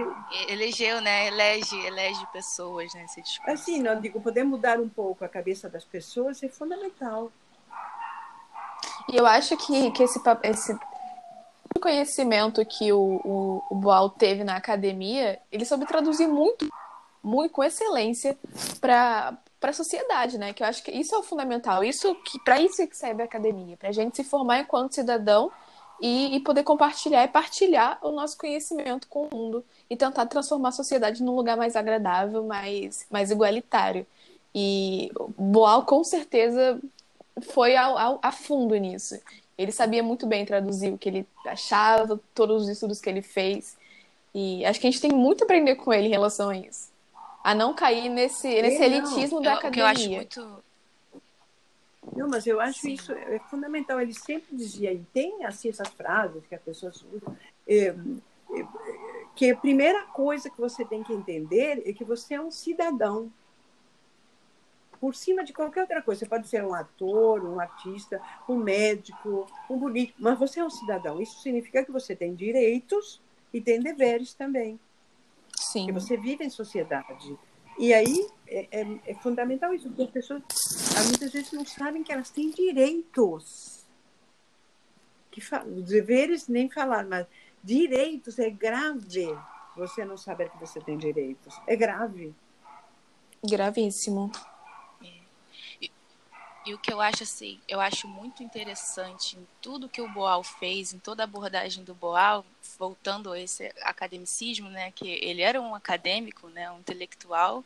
[0.47, 1.27] Elegeu, né?
[1.27, 3.05] Elege, elege pessoas, né?
[3.05, 3.51] Esse discurso.
[3.51, 7.31] Assim, não digo, poder mudar um pouco a cabeça das pessoas é fundamental.
[9.09, 10.77] E eu acho que, que esse, esse
[11.81, 16.67] conhecimento que o, o, o Boal teve na academia, ele soube traduzir muito,
[17.23, 18.37] muito com excelência
[18.79, 20.53] para para a sociedade, né?
[20.53, 21.83] Que eu acho que isso é o fundamental.
[21.83, 25.51] Isso que para isso que serve a academia, para a gente se formar enquanto cidadão
[26.01, 30.69] e, e, poder compartilhar e partilhar o nosso conhecimento com o mundo e tentar transformar
[30.69, 34.05] a sociedade num lugar mais agradável, mais, mais igualitário.
[34.53, 36.79] E Boal, com certeza,
[37.49, 39.19] foi ao, ao, a fundo nisso.
[39.57, 43.75] Ele sabia muito bem traduzir o que ele achava, todos os estudos que ele fez.
[44.33, 46.91] E acho que a gente tem muito a aprender com ele em relação a isso.
[47.43, 49.71] A não cair nesse, nesse elitismo da eu, academia.
[49.71, 50.66] Que eu acho muito...
[52.15, 52.93] Não, mas eu acho Sim.
[52.93, 53.99] isso é fundamental.
[53.99, 57.37] Ele sempre dizia, e tem assim essas frases que a pessoa usa,
[57.67, 57.95] é, é,
[59.35, 63.31] que a primeira coisa que você tem que entender é que você é um cidadão
[64.99, 66.19] por cima de qualquer outra coisa.
[66.19, 70.69] Você pode ser um ator, um artista, um médico, um político, mas você é um
[70.69, 71.21] cidadão.
[71.21, 73.21] Isso significa que você tem direitos
[73.53, 74.79] e tem deveres também.
[75.55, 75.85] Sim.
[75.85, 77.37] Que você vive em sociedade.
[77.77, 80.41] E aí é, é, é fundamental isso, porque as pessoas
[81.07, 83.85] muitas vezes não sabem que elas têm direitos.
[85.29, 87.27] Que os deveres nem falar, mas
[87.63, 89.37] direitos é grave
[89.75, 91.59] você não saber que você tem direitos.
[91.67, 92.33] É grave.
[93.43, 94.31] Gravíssimo.
[96.67, 100.43] E o que eu acho assim, eu acho muito interessante em tudo que o Boal
[100.43, 102.45] fez, em toda a abordagem do Boal,
[102.77, 107.63] voltando a esse academicismo, né, que ele era um acadêmico, né, um intelectual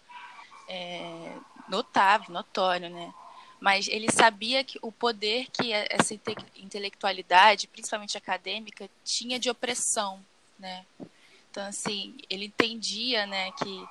[0.67, 1.35] é,
[1.67, 3.11] notável, notório, né,
[3.59, 6.13] mas ele sabia que o poder que essa
[6.55, 10.23] intelectualidade, principalmente acadêmica, tinha de opressão,
[10.59, 10.85] né.
[11.49, 13.87] Então assim, ele entendia, né, que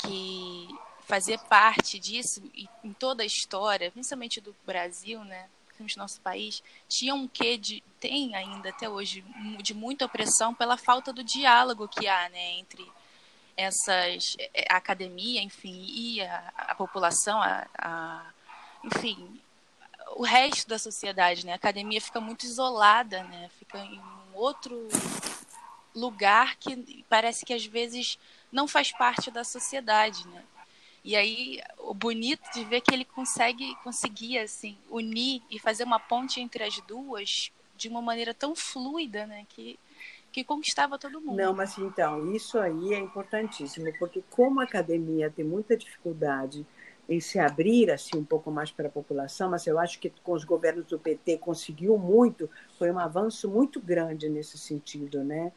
[0.00, 0.68] que
[1.12, 2.42] fazer parte disso
[2.82, 7.58] em toda a história, principalmente do Brasil, né, principalmente do nosso país, tinha um quê
[7.58, 9.22] de tem ainda até hoje
[9.62, 12.90] de muita opressão pela falta do diálogo que há, né, entre
[13.54, 18.30] essas é, a academia, enfim, e a, a população, a, a,
[18.82, 19.38] enfim,
[20.16, 21.52] o resto da sociedade, né?
[21.52, 23.50] A academia fica muito isolada, né?
[23.58, 24.88] Fica em um outro
[25.94, 28.18] lugar que parece que às vezes
[28.50, 30.42] não faz parte da sociedade, né?
[31.04, 35.98] E aí, o bonito de ver que ele consegue, conseguia, assim, unir e fazer uma
[35.98, 39.44] ponte entre as duas de uma maneira tão fluida, né?
[39.48, 39.78] Que,
[40.30, 41.36] que conquistava todo mundo.
[41.36, 46.64] Não, mas então, isso aí é importantíssimo, porque como a academia tem muita dificuldade
[47.08, 50.32] em se abrir assim um pouco mais para a população, mas eu acho que com
[50.32, 52.48] os governos do PT conseguiu muito,
[52.78, 55.52] foi um avanço muito grande nesse sentido, né?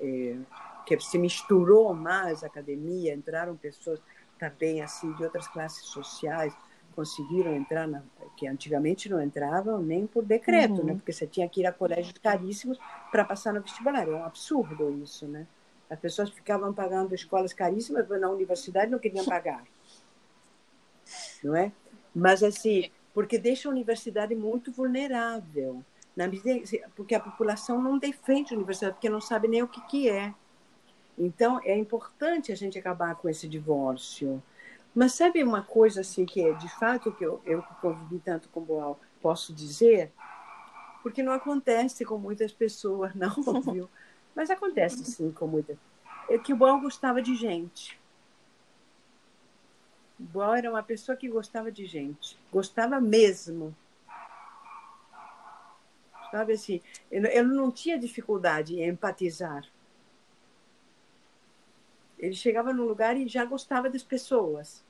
[0.00, 0.36] É,
[0.84, 4.00] que se misturou mais a academia, entraram pessoas
[4.38, 6.54] também assim de outras classes sociais
[6.94, 8.02] conseguiram entrar na,
[8.36, 10.80] que antigamente não entravam nem por decreto, né?
[10.80, 10.86] uhum.
[10.86, 10.94] né?
[10.94, 12.78] Porque você tinha que ir a colégios caríssimos
[13.10, 14.08] para passar no vestibular.
[14.08, 15.46] É um absurdo isso, né?
[15.88, 19.64] As pessoas ficavam pagando escolas caríssimas, mas na universidade não queriam pagar.
[21.42, 21.72] Não é?
[22.14, 25.82] Mas assim, porque deixa a universidade muito vulnerável.
[26.14, 26.60] Na medida,
[26.94, 30.34] porque a população não defende a universidade, porque não sabe nem o que, que é.
[31.18, 34.40] Então, é importante a gente acabar com esse divórcio.
[34.94, 38.60] Mas sabe uma coisa assim que é de fato que eu, eu convivi tanto com
[38.60, 40.12] Boal posso dizer?
[41.02, 43.34] Porque não acontece com muitas pessoas, não,
[43.72, 43.88] viu?
[44.34, 45.76] Mas acontece sim com muitas.
[46.28, 47.98] É que o Boal gostava de gente.
[50.18, 52.38] Boal era uma pessoa que gostava de gente.
[52.52, 53.74] Gostava mesmo.
[56.30, 59.64] Sabe assim, eu não tinha dificuldade em empatizar
[62.18, 64.82] ele chegava num lugar e já gostava das pessoas.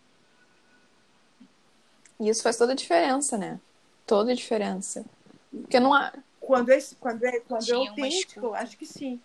[2.18, 3.60] E isso faz toda a diferença, né?
[4.06, 5.04] Toda a diferença.
[5.50, 6.12] Porque não há.
[6.40, 9.20] Quando é, quando é, quando é autêntico, acho que sim.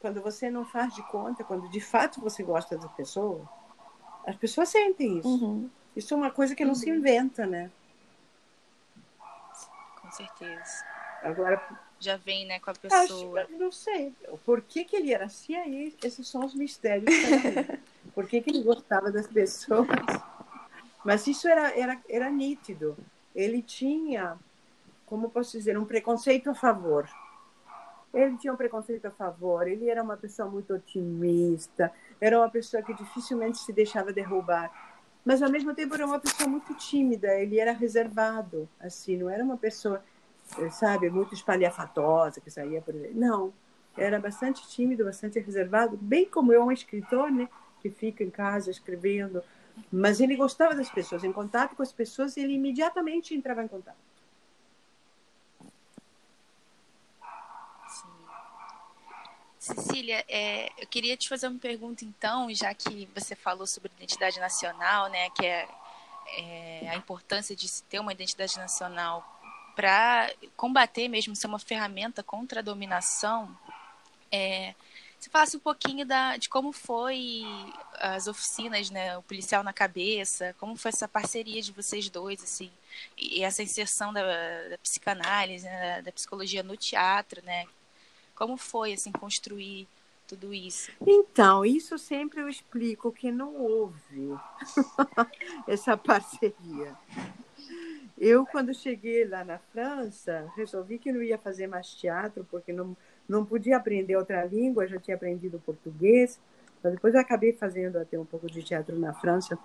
[0.00, 3.46] Quando você não faz de conta, quando de fato você gosta da pessoa,
[4.26, 5.28] as pessoas sentem isso.
[5.28, 5.68] Uhum.
[5.94, 6.78] Isso é uma coisa que não uhum.
[6.78, 7.70] se inventa, né?
[10.00, 10.84] Com certeza.
[11.22, 11.60] Agora,
[12.00, 13.42] já vem né, com a pessoa.
[13.42, 14.14] Acho, não sei.
[14.44, 15.54] Por que, que ele era assim?
[15.54, 17.14] Aí esses são os mistérios.
[18.14, 19.86] Por que, que ele gostava das pessoas?
[21.04, 22.96] Mas isso era, era, era nítido.
[23.34, 24.36] Ele tinha,
[25.06, 27.08] como posso dizer, um preconceito a favor.
[28.12, 32.82] Ele tinha um preconceito a favor, ele era uma pessoa muito otimista, era uma pessoa
[32.82, 34.68] que dificilmente se deixava derrubar.
[35.24, 39.44] Mas, ao mesmo tempo, era uma pessoa muito tímida, ele era reservado, assim, não era
[39.44, 40.02] uma pessoa
[40.70, 43.12] sabe, muito espalhafatosa, que saía por aí.
[43.14, 43.52] Não,
[43.96, 47.48] era bastante tímido, bastante reservado, bem como eu, um escritor, né,
[47.80, 49.42] que fica em casa escrevendo.
[49.90, 53.96] Mas ele gostava das pessoas, em contato com as pessoas, ele imediatamente entrava em contato.
[59.58, 64.40] Cecília, é, eu queria te fazer uma pergunta então, já que você falou sobre identidade
[64.40, 65.68] nacional, né, que é,
[66.38, 69.39] é a importância de se ter uma identidade nacional
[69.80, 73.56] para combater mesmo, ser uma ferramenta contra a dominação,
[74.30, 74.74] é,
[75.18, 77.44] você falasse um pouquinho da, de como foi
[77.94, 82.70] as oficinas, né, o policial na cabeça, como foi essa parceria de vocês dois, assim,
[83.16, 84.22] e essa inserção da,
[84.68, 87.64] da psicanálise, né, da psicologia no teatro, né,
[88.34, 89.88] como foi, assim, construir
[90.28, 90.92] tudo isso?
[91.06, 94.38] Então, isso sempre eu explico que não houve
[95.66, 96.94] essa parceria.
[98.20, 102.94] Eu, quando cheguei lá na França, resolvi que não ia fazer mais teatro, porque não,
[103.26, 106.38] não podia aprender outra língua, já tinha aprendido português.
[106.82, 109.58] Mas depois eu acabei fazendo até um pouco de teatro na França.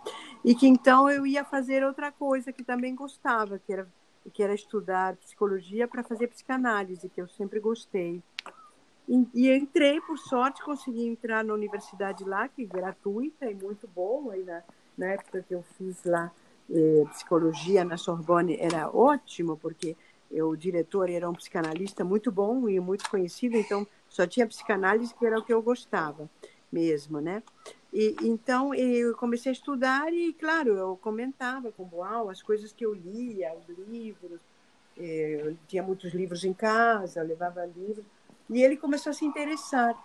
[0.43, 3.87] E que então eu ia fazer outra coisa que também gostava, que era,
[4.33, 8.23] que era estudar psicologia para fazer psicanálise, que eu sempre gostei.
[9.07, 13.85] E, e entrei, por sorte, consegui entrar na universidade lá, que é gratuita e muito
[13.85, 14.37] boa.
[14.37, 14.63] E na,
[14.97, 16.31] na época que eu fiz lá
[16.69, 19.95] eh, psicologia na Sorbonne era ótimo, porque
[20.31, 25.13] eu, o diretor era um psicanalista muito bom e muito conhecido, então só tinha psicanálise
[25.13, 26.29] que era o que eu gostava
[26.71, 27.41] mesmo, né?
[27.93, 32.85] E, então eu comecei a estudar e, claro, eu comentava com Boal as coisas que
[32.85, 34.39] eu lia, os livros.
[34.97, 38.05] Eh, eu tinha muitos livros em casa, eu levava livros.
[38.49, 39.95] E ele começou a se interessar.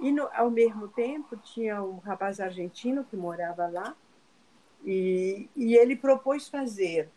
[0.00, 3.94] E, no, ao mesmo tempo, tinha um rapaz argentino que morava lá,
[4.84, 7.08] e, e ele propôs fazer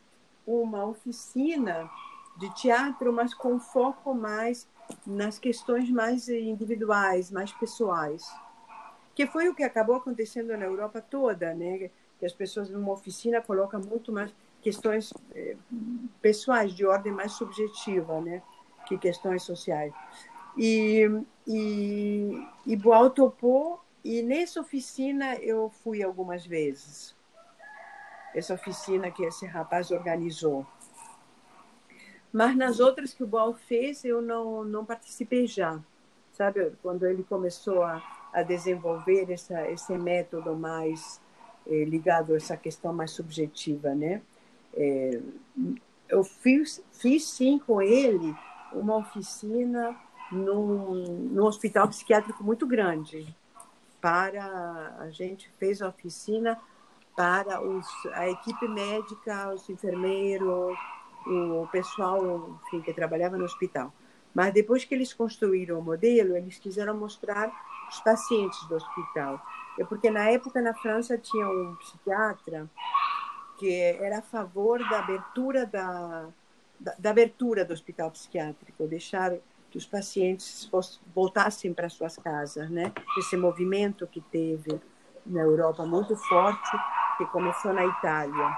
[0.46, 1.90] uma oficina
[2.38, 4.68] de teatro, mas com foco mais
[5.06, 8.32] nas questões mais individuais, mais pessoais.
[9.16, 11.90] Que foi o que acabou acontecendo na Europa toda, né?
[12.20, 15.56] Que as pessoas numa oficina colocam muito mais questões eh,
[16.22, 18.44] pessoais, de ordem mais subjetiva, né?
[18.86, 19.94] Que questões sociais.
[20.58, 21.10] E,
[21.48, 27.15] e, e Boal topou, e nessa oficina eu fui algumas vezes
[28.36, 30.68] essa oficina que esse rapaz organizou.
[32.32, 35.80] Mas nas outras que o Boal fez, eu não, não participei já.
[36.34, 41.22] Sabe, quando ele começou a, a desenvolver essa, esse método mais
[41.66, 44.22] eh, ligado a essa questão mais subjetiva, né?
[44.74, 45.22] É,
[46.10, 48.36] eu fiz, fiz sim com ele
[48.74, 49.96] uma oficina
[50.30, 50.94] num,
[51.32, 53.34] num hospital psiquiátrico muito grande.
[54.02, 56.60] Para a gente fez a oficina
[57.16, 60.78] para os, a equipe médica, os enfermeiros,
[61.26, 63.94] o pessoal enfim, que trabalhava no hospital.
[64.34, 67.50] Mas depois que eles construíram o modelo, eles quiseram mostrar
[67.90, 69.42] os pacientes do hospital.
[69.80, 72.70] É porque na época na França tinha um psiquiatra
[73.58, 76.28] que era a favor da abertura da,
[76.78, 79.34] da, da abertura do hospital psiquiátrico, deixar
[79.72, 80.70] que os pacientes
[81.14, 82.92] voltassem para suas casas, né?
[83.18, 84.80] Esse movimento que teve
[85.26, 86.78] na Europa muito forte
[87.18, 88.58] que começou na Itália.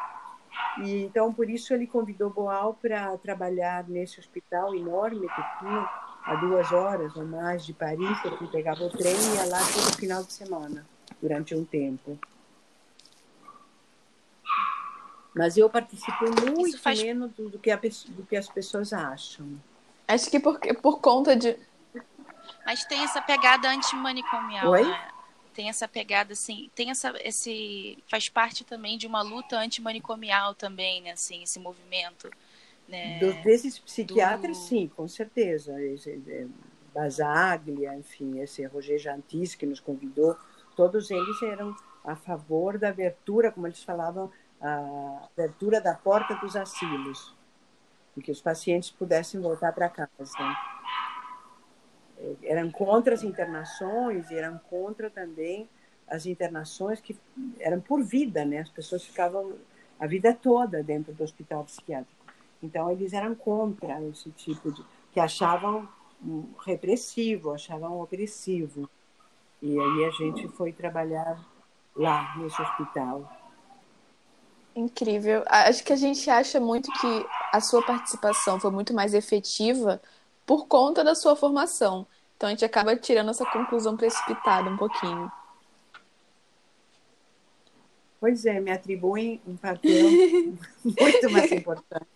[0.83, 5.89] E então por isso ele convidou Boal para trabalhar nesse hospital enorme que tinha
[6.23, 9.95] a duas horas ou mais de Paris, que pegava o trem e ia lá todo
[9.97, 10.85] final de semana
[11.21, 12.19] durante um tempo.
[15.33, 17.01] Mas eu participei muito faz...
[17.01, 19.47] menos do, do, que a, do que as pessoas acham.
[20.07, 21.55] Acho que por, por conta de.
[22.65, 24.83] Mas tem essa pegada antimanicomial, Oi?
[24.83, 25.16] né?
[25.57, 31.01] Tem essa pegada assim, tem essa esse faz parte também de uma luta antimanicomial também,
[31.01, 32.29] né, assim, esse movimento,
[32.87, 33.17] né?
[33.17, 34.63] Do, desses psiquiatras, do...
[34.63, 35.81] sim, com certeza.
[35.81, 36.45] Esse, é,
[36.93, 40.37] Basaglia, enfim, esse Roger Jantis que nos convidou,
[40.75, 44.31] todos eles eram a favor da abertura, como eles falavam,
[44.61, 47.33] a abertura da porta dos asilos,
[48.15, 50.11] e que os pacientes pudessem voltar para casa.
[52.43, 55.69] Eram contra as internações e eram contra também
[56.07, 57.15] as internações que
[57.59, 58.59] eram por vida, né?
[58.59, 59.53] As pessoas ficavam
[59.99, 62.17] a vida toda dentro do hospital psiquiátrico.
[62.61, 65.87] Então eles eram contra esse tipo de que achavam
[66.65, 68.89] repressivo, achavam opressivo.
[69.61, 71.43] E aí a gente foi trabalhar
[71.95, 73.31] lá nesse hospital.
[74.75, 75.43] Incrível.
[75.47, 79.99] Acho que a gente acha muito que a sua participação foi muito mais efetiva
[80.47, 82.07] por conta da sua formação.
[82.35, 85.29] Então a gente acaba tirando essa conclusão precipitada um pouquinho.
[88.19, 90.09] Pois é, me atribuem um papel
[90.83, 92.07] muito mais importante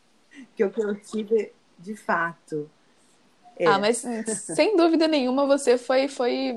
[0.56, 2.70] que o que eu tive de fato.
[3.58, 3.68] É.
[3.68, 3.98] Ah, mas
[4.56, 6.54] sem dúvida nenhuma você foi, foi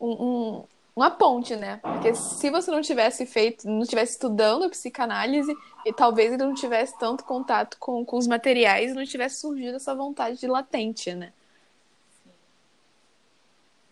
[0.00, 0.64] um, um,
[0.96, 1.78] uma ponte, né?
[1.82, 6.98] Porque se você não tivesse feito, não tivesse estudando psicanálise, e talvez ele não tivesse
[6.98, 11.34] tanto contato com, com os materiais, não tivesse surgido essa vontade de latente, né?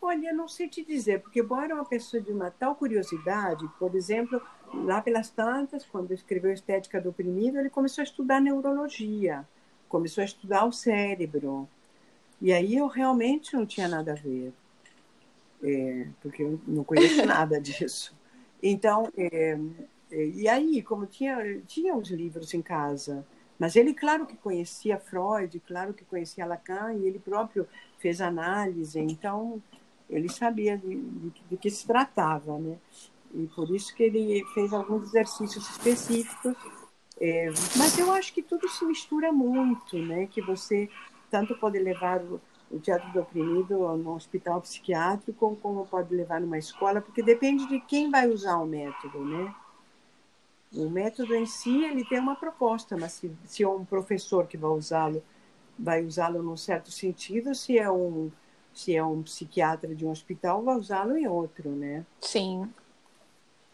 [0.00, 3.94] Olha, não sei te dizer, porque Boy era uma pessoa de uma tal curiosidade, por
[3.94, 4.40] exemplo,
[4.72, 9.46] lá pelas tantas, quando escreveu Estética do Oprimido, ele começou a estudar neurologia,
[9.88, 11.68] começou a estudar o cérebro.
[12.40, 14.52] E aí eu realmente não tinha nada a ver,
[15.64, 18.14] é, porque eu não conheço nada disso.
[18.62, 19.58] Então, é,
[20.10, 23.26] é, e aí, como tinha, tinha os livros em casa,
[23.58, 27.66] mas ele, claro que conhecia Freud, claro que conhecia Lacan, e ele próprio
[27.98, 29.62] fez análise, então
[30.08, 32.76] ele sabia de, de, de que se tratava, né?
[33.32, 36.54] E por isso que ele fez alguns exercícios específicos.
[37.20, 40.26] É, mas eu acho que tudo se mistura muito, né?
[40.26, 40.88] Que você
[41.30, 42.40] tanto pode levar o,
[42.70, 47.80] o teatro do oprimido no hospital psiquiátrico, como pode levar numa escola, porque depende de
[47.80, 49.54] quem vai usar o método, né?
[50.72, 54.56] O método em si ele tem uma proposta, mas se, se é um professor que
[54.56, 55.22] vai usá-lo,
[55.78, 58.30] vai usá-lo num certo sentido, se é um
[58.74, 62.04] se é um psiquiatra de um hospital, vai usá-lo em outro, né?
[62.20, 62.68] Sim.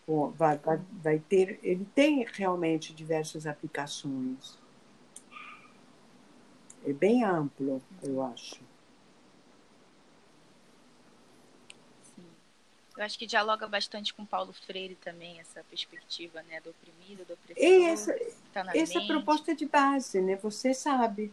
[0.06, 4.58] Bom, vai, vai, vai ter, ele tem realmente diversas aplicações.
[6.84, 8.60] É bem amplo, eu acho.
[13.00, 17.32] Eu acho que dialoga bastante com Paulo Freire também, essa perspectiva né, do oprimido, do
[17.32, 17.88] opressor.
[17.88, 18.14] Essa,
[18.52, 19.06] tá essa mente.
[19.06, 20.36] proposta de base, né?
[20.42, 21.32] Você sabe.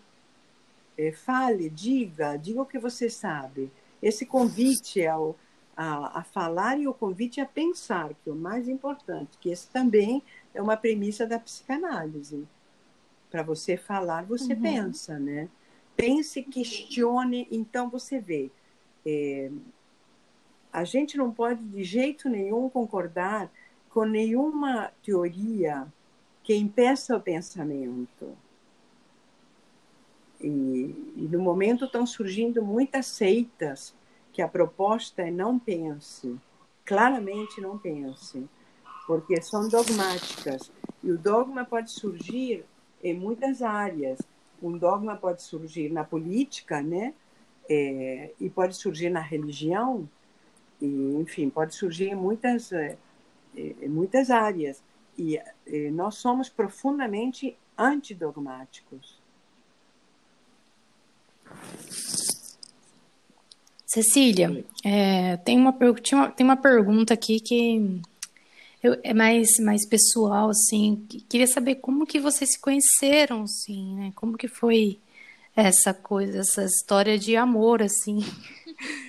[0.97, 3.69] É, fale, diga, diga o que você sabe.
[4.01, 5.35] Esse convite ao,
[5.75, 9.67] a, a falar e o convite a pensar, que é o mais importante, que esse
[9.67, 12.47] também é uma premissa da psicanálise.
[13.29, 14.61] Para você falar, você uhum.
[14.61, 15.49] pensa, né?
[15.97, 18.49] Pense, questione, então você vê.
[19.05, 19.51] É,
[20.71, 23.51] a gente não pode de jeito nenhum concordar
[23.89, 25.87] com nenhuma teoria
[26.43, 28.37] que impeça o pensamento.
[30.39, 33.93] E, e, no momento estão surgindo muitas seitas
[34.31, 36.37] que a proposta é não pense,
[36.85, 38.47] claramente não pense,
[39.07, 40.71] porque são dogmáticas.
[41.03, 42.63] E o dogma pode surgir
[43.03, 44.19] em muitas áreas.
[44.61, 47.13] Um dogma pode surgir na política, né?
[47.69, 50.07] É, e pode surgir na religião,
[50.81, 50.85] e,
[51.19, 52.97] enfim, pode surgir em muitas, é,
[53.55, 54.81] é, em muitas áreas.
[55.17, 59.17] E, e nós somos profundamente antidogmáticos.
[63.85, 68.01] Cecília, é, tem, uma, tem uma pergunta aqui que
[68.83, 71.07] eu, é mais, mais pessoal, assim.
[71.29, 74.11] Queria saber como que vocês se conheceram, assim, né?
[74.15, 74.99] Como que foi
[75.55, 78.19] essa coisa, essa história de amor, assim.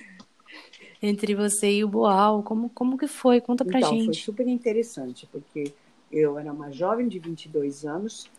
[1.01, 2.43] entre você e o Boal?
[2.43, 3.39] Como, como que foi?
[3.41, 4.05] Conta pra então, gente.
[4.05, 5.73] Foi super interessante, porque
[6.11, 8.29] eu era uma jovem de 22 anos,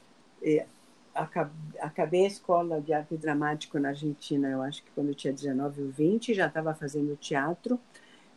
[1.80, 5.82] acabei a escola de arte dramático na Argentina, eu acho que quando eu tinha 19
[5.82, 7.78] ou 20, já estava fazendo teatro,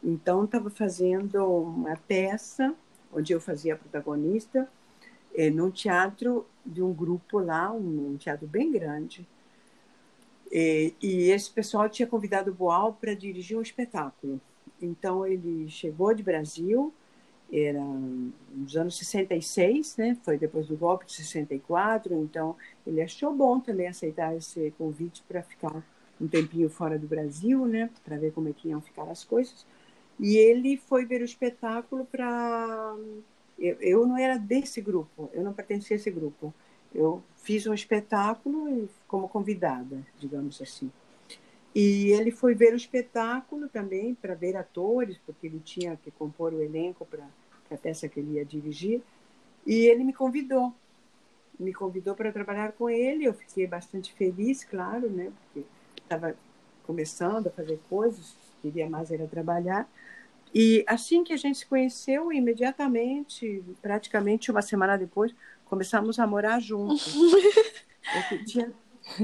[0.03, 2.73] então estava fazendo uma peça,
[3.11, 4.67] onde eu fazia a protagonista,
[5.35, 9.27] é, num teatro de um grupo lá, um, um teatro bem grande,
[10.53, 14.39] e, e esse pessoal tinha convidado o Boal para dirigir um espetáculo.
[14.79, 16.93] Então ele chegou de Brasil,
[17.51, 20.15] era nos anos 66, né?
[20.21, 25.41] Foi depois do golpe de 64, então ele achou bom também aceitar esse convite para
[25.41, 25.83] ficar
[26.21, 27.89] um tempinho fora do Brasil, né?
[28.05, 29.65] Para ver como é que iam ficar as coisas.
[30.19, 32.95] E ele foi ver o espetáculo para
[33.57, 36.53] eu, eu não era desse grupo, eu não pertencia a esse grupo.
[36.93, 40.91] Eu fiz um espetáculo como convidada, digamos assim.
[41.75, 46.53] E ele foi ver o espetáculo também para ver atores, porque ele tinha que compor
[46.53, 47.25] o elenco para
[47.71, 49.01] a peça que ele ia dirigir.
[49.65, 50.73] E ele me convidou.
[51.59, 53.25] Me convidou para trabalhar com ele.
[53.25, 55.31] Eu fiquei bastante feliz, claro, né?
[55.45, 55.65] Porque
[55.97, 56.35] estava
[56.85, 59.89] começando a fazer coisas, queria mais era trabalhar.
[60.53, 65.33] E assim que a gente se conheceu, imediatamente, praticamente uma semana depois,
[65.65, 67.13] começamos a morar juntos.
[68.45, 68.71] tinha,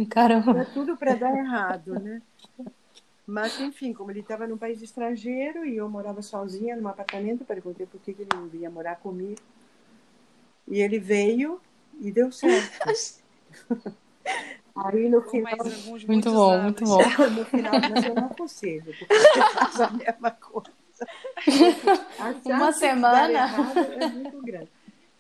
[0.10, 0.54] Caramba.
[0.54, 2.22] tinha tudo para dar errado, né?
[3.28, 7.86] Mas, enfim, como ele estava num país estrangeiro e eu morava sozinha num apartamento, perguntei
[7.86, 9.40] por que ele não vinha morar comigo.
[10.68, 11.62] E ele veio
[12.02, 13.22] e deu certo.
[14.76, 15.54] Aí no final.
[15.60, 16.64] Alguns, muito bom, anos.
[16.64, 16.98] muito bom.
[17.38, 20.79] No final, mas eu não aconselho, porque você faz a mesma coisa.
[22.46, 23.40] Uma semana?
[24.00, 24.70] é muito grande.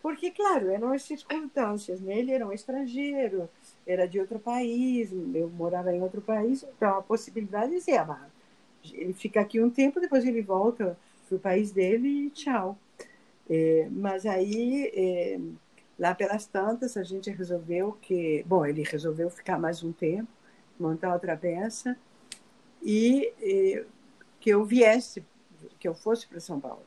[0.01, 2.19] Porque, claro, eram as circunstâncias, né?
[2.19, 3.49] Ele era um estrangeiro,
[3.85, 8.27] era de outro país, eu morava em outro país, então a possibilidade é ah,
[8.93, 12.77] ele fica aqui um tempo, depois ele volta para o país dele e tchau.
[13.49, 15.39] É, mas aí, é,
[15.97, 20.29] lá pelas tantas, a gente resolveu que, bom, ele resolveu ficar mais um tempo,
[20.79, 21.97] montar outra peça,
[22.81, 23.85] e é,
[24.39, 25.23] que eu viesse,
[25.79, 26.83] que eu fosse para São Paulo.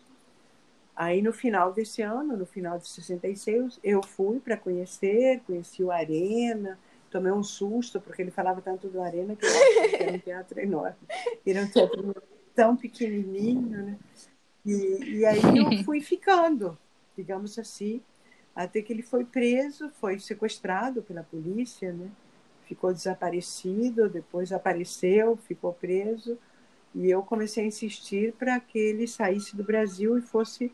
[0.95, 5.91] Aí no final desse ano, no final de 66, eu fui para conhecer, conheci o
[5.91, 6.79] Arena,
[7.11, 10.19] tomei um susto, porque ele falava tanto do Arena que eu achava que era um
[10.19, 10.97] teatro enorme.
[11.47, 12.23] Era um teatro
[12.55, 13.99] tão pequenininho, né?
[14.65, 16.79] E, e aí eu fui ficando,
[17.17, 18.03] digamos assim,
[18.55, 22.11] até que ele foi preso, foi sequestrado pela polícia, né?
[22.67, 26.39] Ficou desaparecido, depois apareceu, ficou preso
[26.95, 30.71] E eu comecei a insistir para que ele saísse do Brasil e fosse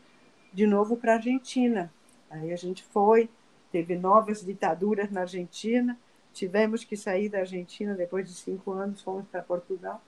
[0.53, 1.91] de novo para a Argentina.
[2.29, 3.29] Aí a gente foi,
[3.71, 5.97] teve novas ditaduras na Argentina,
[6.33, 10.01] tivemos que sair da Argentina depois de cinco anos, fomos para Portugal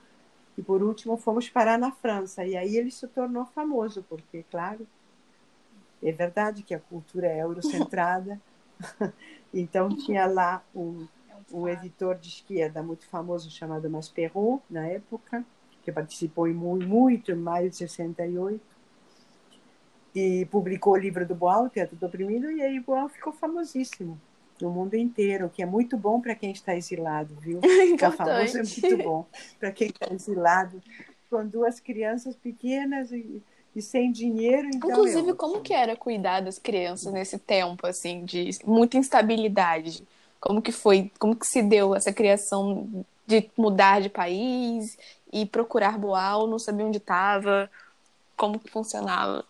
[0.56, 2.44] e por último fomos parar na França.
[2.44, 4.86] E aí ele se tornou famoso, porque, claro,
[6.02, 8.40] é verdade que a cultura é eurocentrada,
[9.54, 11.06] então tinha lá um,
[11.52, 15.44] um editor de esquerda muito famoso chamado Masperon, na época,
[15.82, 18.60] que participou em muito, em maio de 68,
[20.14, 24.20] e publicou o livro do Boal, Teatro do Oprimido, e aí o Boal ficou famosíssimo
[24.60, 27.60] no mundo inteiro, o que é muito bom para quem está exilado, viu?
[27.90, 29.26] Ficar famoso é muito bom
[29.58, 30.80] para quem está exilado,
[31.28, 33.42] com duas crianças pequenas e,
[33.74, 34.68] e sem dinheiro.
[34.68, 38.96] Então é Inclusive, é como que era cuidar das crianças nesse tempo, assim, de muita
[38.96, 40.06] instabilidade?
[40.40, 44.96] Como que foi, como que se deu essa criação de mudar de país
[45.32, 47.70] e procurar Boal, não sabia onde estava,
[48.36, 49.44] como que funcionava?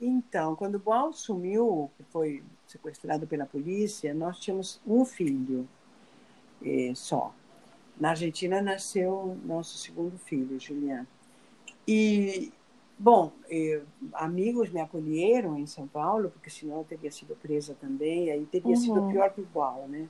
[0.00, 5.68] Então, quando Boal sumiu, foi sequestrado pela polícia, nós tínhamos um filho
[6.64, 7.32] eh, só.
[8.00, 11.06] Na Argentina nasceu nosso segundo filho, Juliano.
[11.86, 12.52] E,
[12.98, 13.82] bom, eh,
[14.14, 18.70] amigos me acolheram em São Paulo, porque senão eu teria sido presa também, aí teria
[18.70, 18.76] uhum.
[18.76, 20.08] sido pior para o Boal, né?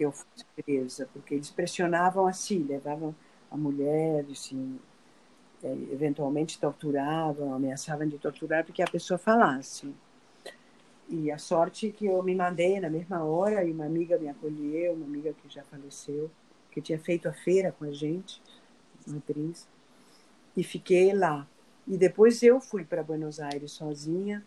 [0.00, 3.14] Que eu fosse presa, porque eles pressionavam assim, levavam
[3.50, 4.80] a mulher, assim,
[5.62, 9.94] é, eventualmente torturavam, ameaçavam de torturar porque a pessoa falasse.
[11.06, 14.94] E a sorte que eu me mandei na mesma hora e uma amiga me acolheu,
[14.94, 16.30] uma amiga que já faleceu,
[16.70, 18.40] que tinha feito a feira com a gente,
[19.06, 19.68] uma atriz,
[20.56, 21.46] e fiquei lá.
[21.86, 24.42] E depois eu fui para Buenos Aires sozinha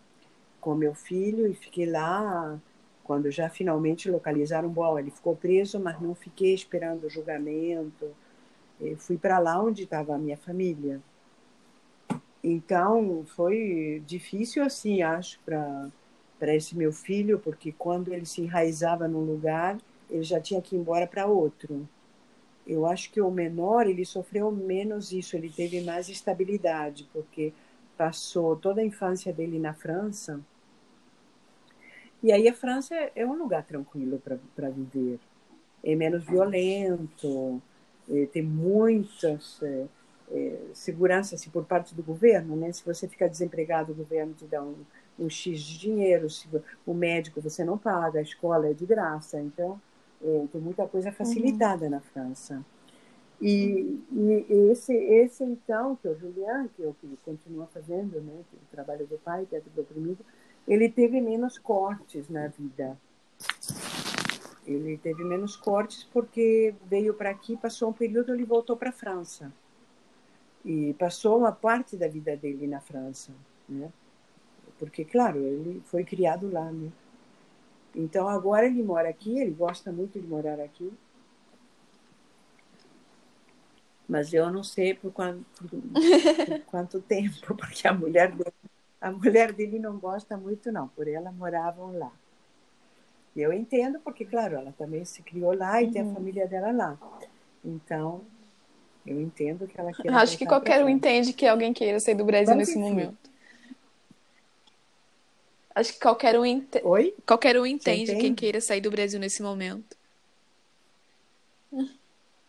[0.60, 2.60] com meu filho e fiquei lá
[3.04, 5.00] quando já finalmente localizaram Boal.
[5.00, 8.12] Ele ficou preso, mas não fiquei esperando o julgamento
[8.80, 11.02] eu fui para lá onde estava a minha família.
[12.44, 19.24] Então, foi difícil, assim, acho, para esse meu filho, porque quando ele se enraizava num
[19.24, 19.78] lugar,
[20.10, 21.88] ele já tinha que ir embora para outro.
[22.68, 27.54] Eu acho que o menor, ele sofreu menos isso, ele teve mais estabilidade, porque
[27.98, 30.42] passou toda a infância dele na França.
[32.24, 34.22] E aí a França é um lugar tranquilo
[34.56, 35.20] para viver.
[35.84, 37.62] É menos violento,
[38.10, 39.86] é, tem muitas é,
[40.32, 42.72] é, segurança assim, por parte do governo, né?
[42.72, 44.76] Se você ficar desempregado, o governo te dá um,
[45.20, 46.48] um X de dinheiro, se,
[46.86, 49.80] o médico você não paga, a escola é de graça, então
[50.24, 51.16] é, tem muita coisa uhum.
[51.16, 51.92] facilitada uhum.
[51.92, 52.64] na França.
[53.42, 58.40] E, e, esse, esse então, que é o Julian, que eu que continua fazendo, né,
[58.50, 60.24] que é o trabalho do pai, teatro do oprimido,
[60.68, 62.98] ele teve menos cortes na vida.
[64.66, 68.94] Ele teve menos cortes porque veio para aqui, passou um período, ele voltou para a
[68.94, 69.52] França.
[70.64, 73.34] E passou uma parte da vida dele na França,
[73.68, 73.92] né?
[74.80, 76.90] Porque, claro, ele foi criado lá, né?
[77.94, 80.92] Então, agora ele mora aqui, ele gosta muito de morar aqui.
[84.08, 88.54] Mas eu não sei por quanto, por quanto tempo, porque a mulher, dele,
[89.04, 90.88] a mulher dele não gosta muito, não.
[90.88, 92.10] Por ela moravam lá.
[93.36, 95.92] E eu entendo, porque, claro, ela também se criou lá e uhum.
[95.92, 96.14] tem a uhum.
[96.14, 96.98] família dela lá.
[97.66, 98.22] Então,
[99.06, 100.14] eu entendo que ela quer.
[100.14, 103.30] Acho que qualquer um entende que alguém queira sair do Brasil nesse momento.
[105.76, 106.76] Acho que qualquer um, ent...
[106.84, 107.14] Oi?
[107.26, 109.98] qualquer um entende quem queira sair do Brasil nesse momento.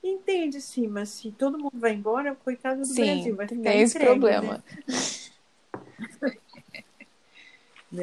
[0.02, 3.80] Entende, sim, mas se todo mundo vai embora, coitado do sim, Brasil, vai ficar tem
[3.80, 4.62] esse entregue, problema.
[4.86, 4.94] Né?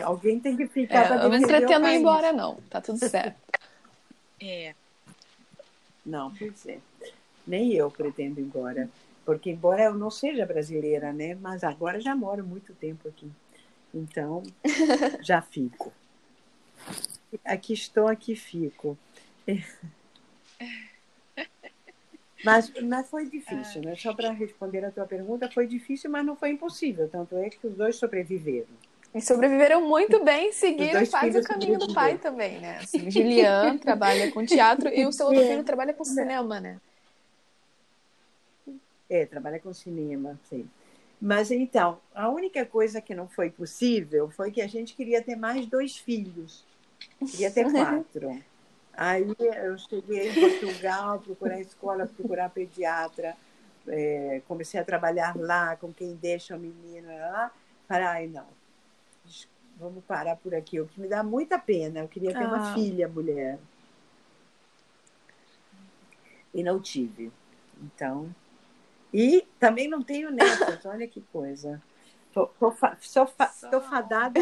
[0.03, 1.11] Alguém tem que ficar.
[1.11, 2.57] É, eu não pretendo ir embora, não.
[2.69, 3.35] Tá tudo certo.
[4.41, 4.73] é.
[6.05, 6.79] Não, pois é.
[7.45, 8.89] Nem eu pretendo ir embora.
[9.25, 11.35] Porque, embora eu não seja brasileira, né?
[11.35, 13.31] Mas agora já moro muito tempo aqui.
[13.93, 14.43] Então,
[15.21, 15.91] já fico.
[17.45, 18.97] Aqui estou, aqui fico.
[22.43, 23.95] Mas, mas foi difícil, né?
[23.95, 27.07] Só para responder a tua pergunta, foi difícil, mas não foi impossível.
[27.07, 28.65] Tanto é que os dois sobreviveram.
[29.13, 32.77] E sobreviveram muito bem, seguiram quase o caminho do pai também, né?
[32.83, 36.79] Assim, Julian trabalha com teatro e o seu outro filho trabalha com cinema, né?
[39.09, 40.69] É, trabalha com cinema, sim.
[41.21, 45.35] Mas então, a única coisa que não foi possível foi que a gente queria ter
[45.35, 46.65] mais dois filhos.
[47.19, 48.41] Queria ter quatro.
[48.93, 53.35] Aí eu cheguei em Portugal, procurar escola, procurar pediatra,
[53.87, 57.51] é, comecei a trabalhar lá com quem deixa o menino lá.
[57.87, 58.45] Falei, ai, não,
[59.81, 60.79] vamos parar por aqui.
[60.79, 62.01] O que me dá muita pena.
[62.01, 62.47] Eu queria ter ah.
[62.47, 63.57] uma filha mulher.
[66.53, 67.31] E não tive.
[67.81, 68.33] Então,
[69.11, 71.81] E também não tenho netos, olha que coisa.
[72.31, 74.39] Tô, tô, sou fa, tô fadada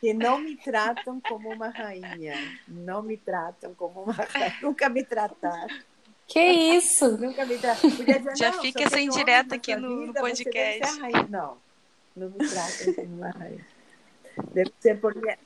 [0.00, 2.34] que não me tratam como uma rainha.
[2.66, 4.58] Não me tratam como uma rainha.
[4.60, 5.74] Nunca me trataram.
[6.26, 7.16] Que isso?
[7.16, 8.36] Nunca me trataram.
[8.36, 11.00] Já não, fica essa indireta aqui no, no podcast.
[11.30, 11.56] Não,
[12.14, 12.36] como.
[14.52, 15.38] Deve ser porque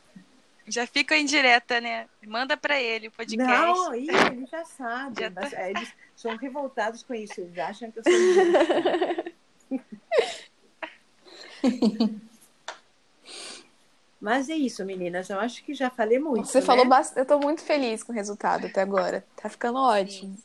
[0.68, 2.06] já fica indireta, né?
[2.26, 3.52] Manda para ele o podcast.
[3.52, 5.22] Não, ele já sabe.
[5.22, 5.48] Já tá...
[5.52, 7.40] É, eles são revoltados com isso.
[7.40, 8.12] Eles acham que eu sou
[14.20, 15.30] Mas é isso, meninas.
[15.30, 16.46] Eu acho que já falei muito.
[16.46, 16.66] Você né?
[16.66, 17.18] falou bastante.
[17.18, 19.24] Eu estou muito feliz com o resultado até agora.
[19.36, 20.36] Tá ficando ótimo.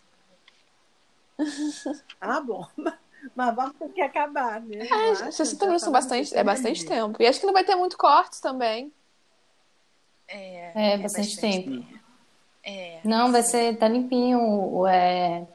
[2.21, 2.67] Ah, bom.
[3.35, 4.87] Mas vamos ter que acabar, né?
[4.87, 7.21] É, vocês também são bastante, é bastante tempo.
[7.21, 8.91] E acho que não vai ter muito cortes também.
[10.27, 11.85] É, é, é bastante, bastante, tempo.
[12.63, 15.45] É, não, vai ser, tá limpinho o, é,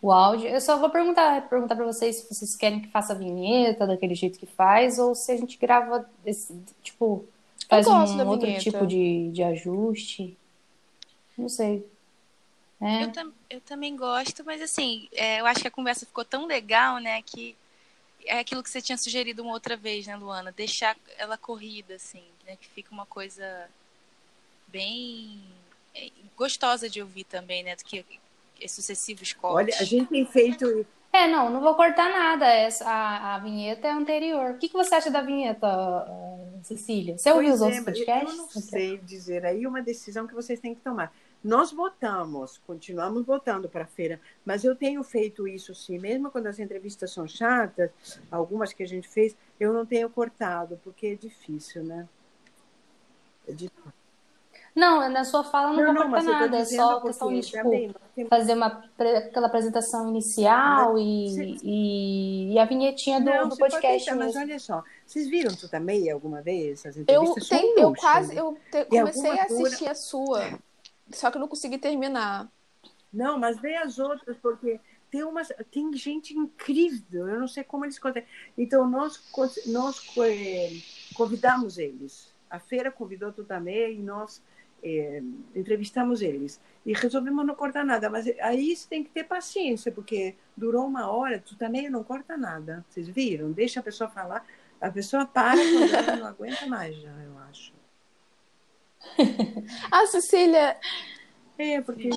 [0.00, 0.48] o áudio.
[0.48, 4.14] Eu só vou perguntar, perguntar para vocês se vocês querem que faça a vinheta daquele
[4.14, 7.24] jeito que faz, ou se a gente grava, esse, tipo,
[7.68, 8.62] faz um outro vinheta.
[8.62, 10.36] tipo de, de ajuste.
[11.36, 11.86] Não sei.
[12.80, 13.04] É.
[13.04, 16.46] Eu, tam, eu, também gosto, mas assim, é, eu acho que a conversa ficou tão
[16.46, 17.56] legal, né, que
[18.24, 20.52] é aquilo que você tinha sugerido uma outra vez, né, Luana?
[20.52, 23.68] Deixar ela corrida, assim, né, que fica uma coisa
[24.68, 25.40] bem
[25.94, 27.74] é, gostosa de ouvir também, né?
[27.74, 28.04] Do que
[28.68, 29.74] sucessivos cortes.
[29.76, 30.86] Olha, a gente tem feito.
[31.12, 32.46] É, não, não vou cortar nada.
[32.46, 34.52] Essa, a, a vinheta é anterior.
[34.52, 35.68] O que, que você acha da vinheta,
[36.62, 37.16] Cecília?
[37.16, 38.38] Você ouviu os outros é, podcasts?
[38.38, 39.46] Eu não sei dizer.
[39.46, 41.12] Aí uma decisão que vocês têm que tomar.
[41.42, 46.48] Nós votamos, continuamos votando para a feira, mas eu tenho feito isso sim, mesmo quando
[46.48, 47.90] as entrevistas são chatas,
[48.30, 52.08] algumas que a gente fez, eu não tenho cortado, porque é difícil, né?
[53.46, 53.92] É difícil.
[54.78, 57.92] Não, na sua fala não, não vai cortar nada, é só questão de tipo, também,
[58.30, 64.14] fazer uma, aquela apresentação inicial e, e, e, a vinhetinha do, não, do podcast.
[64.14, 67.50] mas olha só, vocês viram tu também alguma vez as entrevistas?
[67.50, 70.44] Eu, tem, eu quase eu te, comecei a assistir a sua,
[71.12, 72.48] só que eu não consegui terminar.
[73.12, 74.80] Não, mas vê as outras, porque
[75.10, 78.28] tem umas tem gente incrível eu não sei como eles conseguem
[78.58, 79.18] então nós
[79.66, 80.70] nós eh,
[81.14, 84.42] convidamos eles a feira convidou tu também e nós
[84.82, 85.22] é,
[85.54, 88.08] entrevistamos eles e resolvemos não cortar nada.
[88.08, 92.36] Mas aí você tem que ter paciência, porque durou uma hora, tu também não corta
[92.36, 92.84] nada.
[92.88, 93.52] Vocês viram?
[93.52, 94.44] Deixa a pessoa falar.
[94.80, 95.56] A pessoa para
[96.16, 97.77] não aguenta mais, já, eu acho.
[99.90, 100.76] A Cecília.
[101.58, 102.10] É, porque.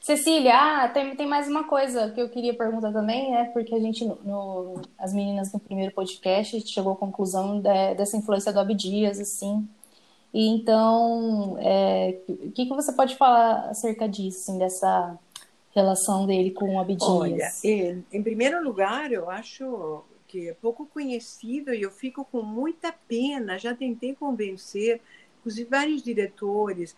[0.00, 3.44] Cecília, ah, tem, tem mais uma coisa que eu queria perguntar também, né?
[3.52, 8.52] Porque a gente, no, as meninas no primeiro podcast, chegou à conclusão de, dessa influência
[8.52, 9.68] do Abdias, assim,
[10.32, 15.18] e então, é, o que, que você pode falar acerca disso, assim, dessa
[15.74, 17.02] relação dele com o Abdias?
[17.02, 22.40] Olha, em, em primeiro lugar, eu acho que é pouco conhecido e eu fico com
[22.40, 23.58] muita pena.
[23.58, 25.02] Já tentei convencer,
[25.42, 26.96] inclusive vários diretores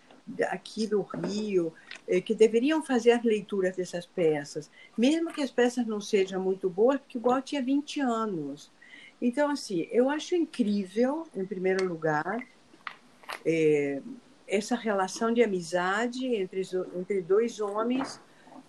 [0.49, 1.73] aqui do Rio,
[2.07, 6.69] eh, que deveriam fazer as leituras dessas peças, mesmo que as peças não sejam muito
[6.69, 8.71] boas, porque o Boal tinha 20 anos.
[9.19, 12.47] Então, assim, eu acho incrível, em primeiro lugar,
[13.43, 14.01] é,
[14.47, 16.61] essa relação de amizade entre,
[16.95, 18.19] entre dois homens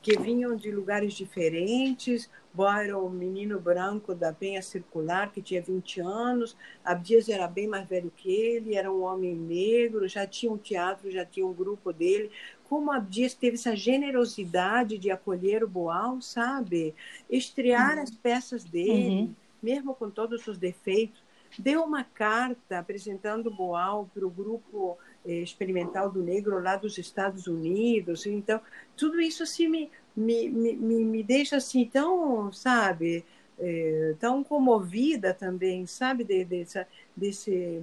[0.06, 2.30] que vinham de lugares diferentes.
[2.54, 6.56] Boa era o menino branco da Penha Circular, que tinha 20 anos.
[6.84, 11.10] Abdias era bem mais velho que ele, era um homem negro, já tinha um teatro,
[11.10, 12.30] já tinha um grupo dele.
[12.68, 16.94] Como Abdias teve essa generosidade de acolher o Boal, sabe?
[17.28, 18.02] Estrear uhum.
[18.04, 19.34] as peças dele, uhum.
[19.60, 21.26] mesmo com todos os defeitos
[21.58, 24.98] deu uma carta apresentando Boal para o grupo
[25.34, 28.26] experimental do negro lá dos Estados Unidos.
[28.26, 28.60] Então,
[28.96, 33.24] tudo isso assim me, me, me, me deixa assim tão, sabe,
[33.58, 37.82] é, tão comovida também, sabe, de, dessa, desse,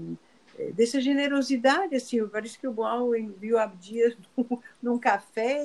[0.58, 5.64] eh, dessa generosidade, assim, parece que o Boal viu Abdias num, num café,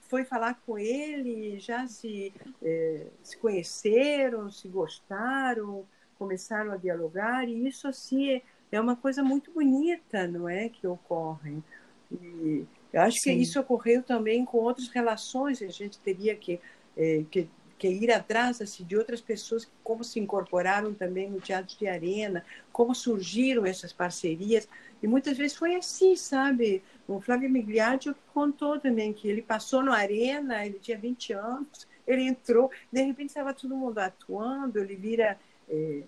[0.00, 5.84] foi falar com ele, já se, é, se conheceram, se gostaram,
[6.18, 10.86] começaram a dialogar, e isso assim é, é uma coisa muito bonita, não é, que
[10.86, 11.62] ocorre.
[12.10, 13.34] E eu acho Sim.
[13.34, 16.60] que isso ocorreu também com outras relações, a gente teria que,
[16.96, 17.48] é, que,
[17.78, 22.44] que ir atrás assim, de outras pessoas, como se incorporaram também no Teatro de Arena,
[22.72, 24.68] como surgiram essas parcerias,
[25.02, 26.82] e muitas vezes foi assim, sabe?
[27.06, 32.22] O Flávio Migliaccio contou também que ele passou no Arena, ele tinha 20 anos, ele
[32.22, 35.38] entrou, de repente estava todo mundo atuando, ele vira
[35.68, 36.02] é,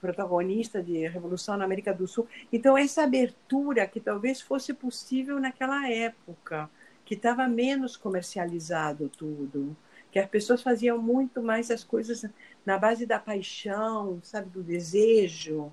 [0.00, 2.26] protagonista de Revolução na América do Sul.
[2.52, 6.68] Então, essa abertura que talvez fosse possível naquela época,
[7.04, 9.76] que estava menos comercializado tudo,
[10.10, 12.24] que as pessoas faziam muito mais as coisas
[12.64, 15.72] na base da paixão, sabe, do desejo,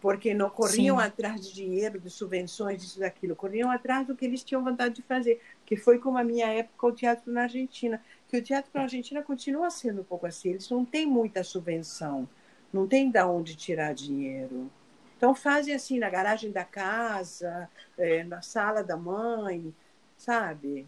[0.00, 1.02] porque não corriam Sim.
[1.02, 5.02] atrás de dinheiro, de subvenções, disso daquilo, corriam atrás do que eles tinham vontade de
[5.02, 8.82] fazer, que foi como a minha época o teatro na Argentina, que o teatro na
[8.82, 12.28] Argentina continua sendo um pouco assim, eles não têm muita subvenção,
[12.72, 14.70] não tem de onde tirar dinheiro.
[15.16, 19.74] Então fazem assim na garagem da casa, é, na sala da mãe,
[20.16, 20.86] sabe?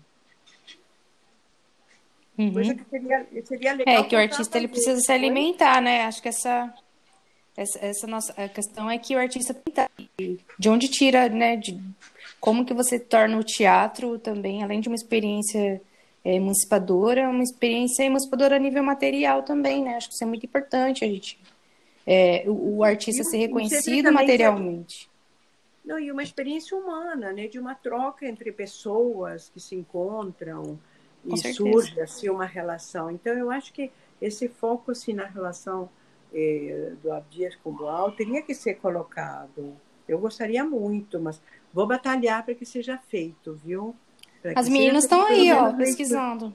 [2.39, 2.53] Uhum.
[2.53, 3.95] Coisa que seria, seria legal.
[3.97, 6.05] É que o artista ele precisa se alimentar, né?
[6.05, 6.73] Acho que essa,
[7.57, 9.55] essa, essa nossa a questão é que o artista
[10.59, 11.57] de onde tira, né?
[11.57, 11.79] De
[12.41, 15.83] como que você torna o teatro também, além de uma experiência
[16.25, 19.97] é, emancipadora, uma experiência emancipadora a nível material também, né?
[19.97, 21.39] Acho que isso é muito importante a gente
[22.07, 25.11] é, o, o, artista ser reconhecido materialmente.
[25.85, 27.47] Não, e uma experiência humana, né?
[27.49, 30.79] De uma troca entre pessoas que se encontram
[31.27, 31.57] Com e certeza.
[31.57, 33.11] surge assim uma relação.
[33.11, 33.91] Então eu acho que
[34.21, 35.89] esse foco assim na relação
[36.33, 39.77] eh, do Abdias com o Boal teria que ser colocado.
[40.07, 41.41] Eu gostaria muito, mas
[41.73, 43.95] vou batalhar para que seja feito, viu?
[44.57, 46.53] As meninas estão aí, ó, pesquisando.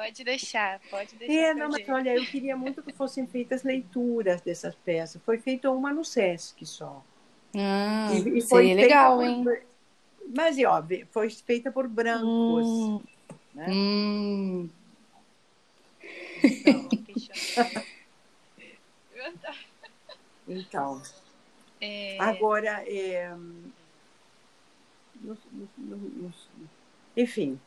[0.00, 1.34] Pode deixar, pode deixar.
[1.34, 5.20] É, não, mas olha, eu queria muito que fossem feitas leituras dessas peças.
[5.22, 7.04] Foi feita uma no Sesc só.
[7.54, 9.44] Ah, e, e foi legal, por, hein?
[10.34, 12.66] Mas, óbvio, foi feita por brancos.
[12.66, 13.02] Hum.
[13.54, 13.66] Né?
[13.68, 14.70] Hum.
[16.42, 16.90] Então,
[20.48, 21.02] então
[21.78, 22.16] é...
[22.18, 23.36] agora, é...
[27.14, 27.60] enfim,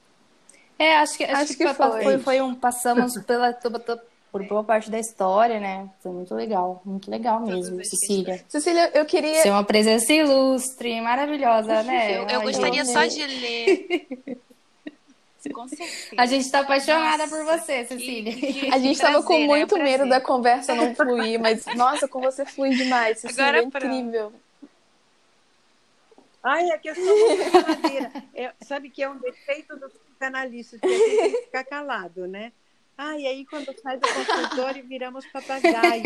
[0.78, 2.04] é, acho que, acho, acho que, que foi.
[2.04, 2.18] foi.
[2.20, 2.56] Foi, um.
[2.56, 3.54] Passamos pela,
[4.32, 5.90] por boa parte da história, né?
[6.02, 8.44] Foi muito legal, muito legal mesmo, Cecília.
[8.48, 9.42] Cecília, eu queria.
[9.42, 12.18] Ser uma presença ilustre, maravilhosa, né?
[12.18, 14.38] Eu, eu gostaria só de ler.
[15.54, 16.16] Com certeza.
[16.18, 18.34] A gente está apaixonada nossa, por você, Cecília.
[18.34, 19.46] Que, que, a gente estava com né?
[19.46, 23.60] muito é medo da conversa não fluir, mas nossa, com você flui demais, Cecília, Agora,
[23.60, 24.30] é incrível.
[24.30, 24.44] Pronto.
[26.44, 28.12] Ai, é que eu sou muito faladeira.
[28.34, 29.94] É, sabe que é um defeito dos
[30.24, 32.54] canalistas, que a gente tem que ficar calado, né?
[32.98, 36.04] Ah, e aí quando sai do consultório viramos papagaio.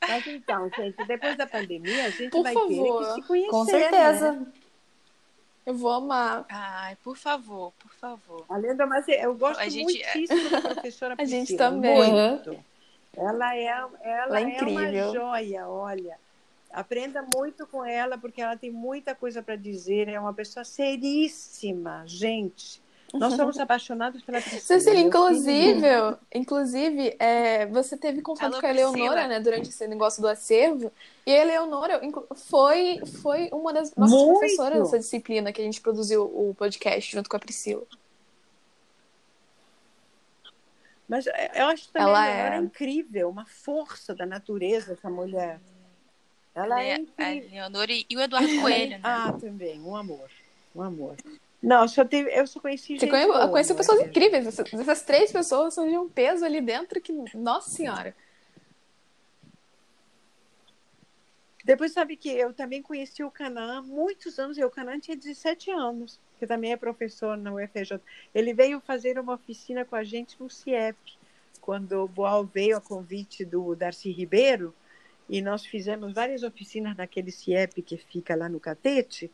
[0.00, 2.68] Mas então, gente, depois da pandemia, a gente por vai favor.
[2.68, 3.50] ter que se conhecer.
[3.50, 4.32] Com certeza.
[4.32, 4.46] Né?
[5.66, 6.44] Eu vou amar.
[6.48, 8.44] Ai, por favor, por favor.
[8.48, 9.84] Além da mas eu gosto a gente...
[9.84, 12.12] muitíssimo da professora A gente também.
[12.12, 12.58] Muito.
[13.16, 16.18] Ela é, ela, ela é, é uma joia, olha.
[16.70, 20.08] Aprenda muito com ela, porque ela tem muita coisa para dizer.
[20.08, 22.82] É uma pessoa seríssima, gente.
[23.14, 24.60] Nós somos apaixonados pela Priscila.
[24.60, 25.86] Cecília, inclusive,
[26.34, 30.92] inclusive é, você teve contato Alô, com a Eleonora, né, durante esse negócio do acervo.
[31.26, 32.00] E a Eleonora
[32.34, 34.38] foi, foi uma das nossas muito.
[34.38, 37.84] professoras dessa disciplina que a gente produziu o podcast junto com a Priscila.
[41.08, 42.58] Mas é, eu acho também ela a Eleonora é...
[42.58, 45.58] incrível, uma força da natureza, essa mulher.
[46.58, 49.00] Ela é, é a Leonora e o Eduardo Coelho, né?
[49.04, 50.28] Ah, também, um amor,
[50.74, 51.16] um amor.
[51.62, 54.46] Não, só teve, eu só conheci Você conhe, boa, conheceu pessoas incríveis.
[54.46, 58.14] Essas, essas, três pessoas são de um peso ali dentro que, nossa senhora.
[61.64, 65.16] Depois sabe que eu também conheci o Canã há muitos anos, e o Canã tinha
[65.16, 68.00] 17 anos, que também é professor na UFJ.
[68.34, 70.96] Ele veio fazer uma oficina com a gente no CIEP,
[71.60, 74.74] quando o Boal veio a convite do Darcy Ribeiro,
[75.28, 79.30] e nós fizemos várias oficinas naquele CIEP que fica lá no Catete,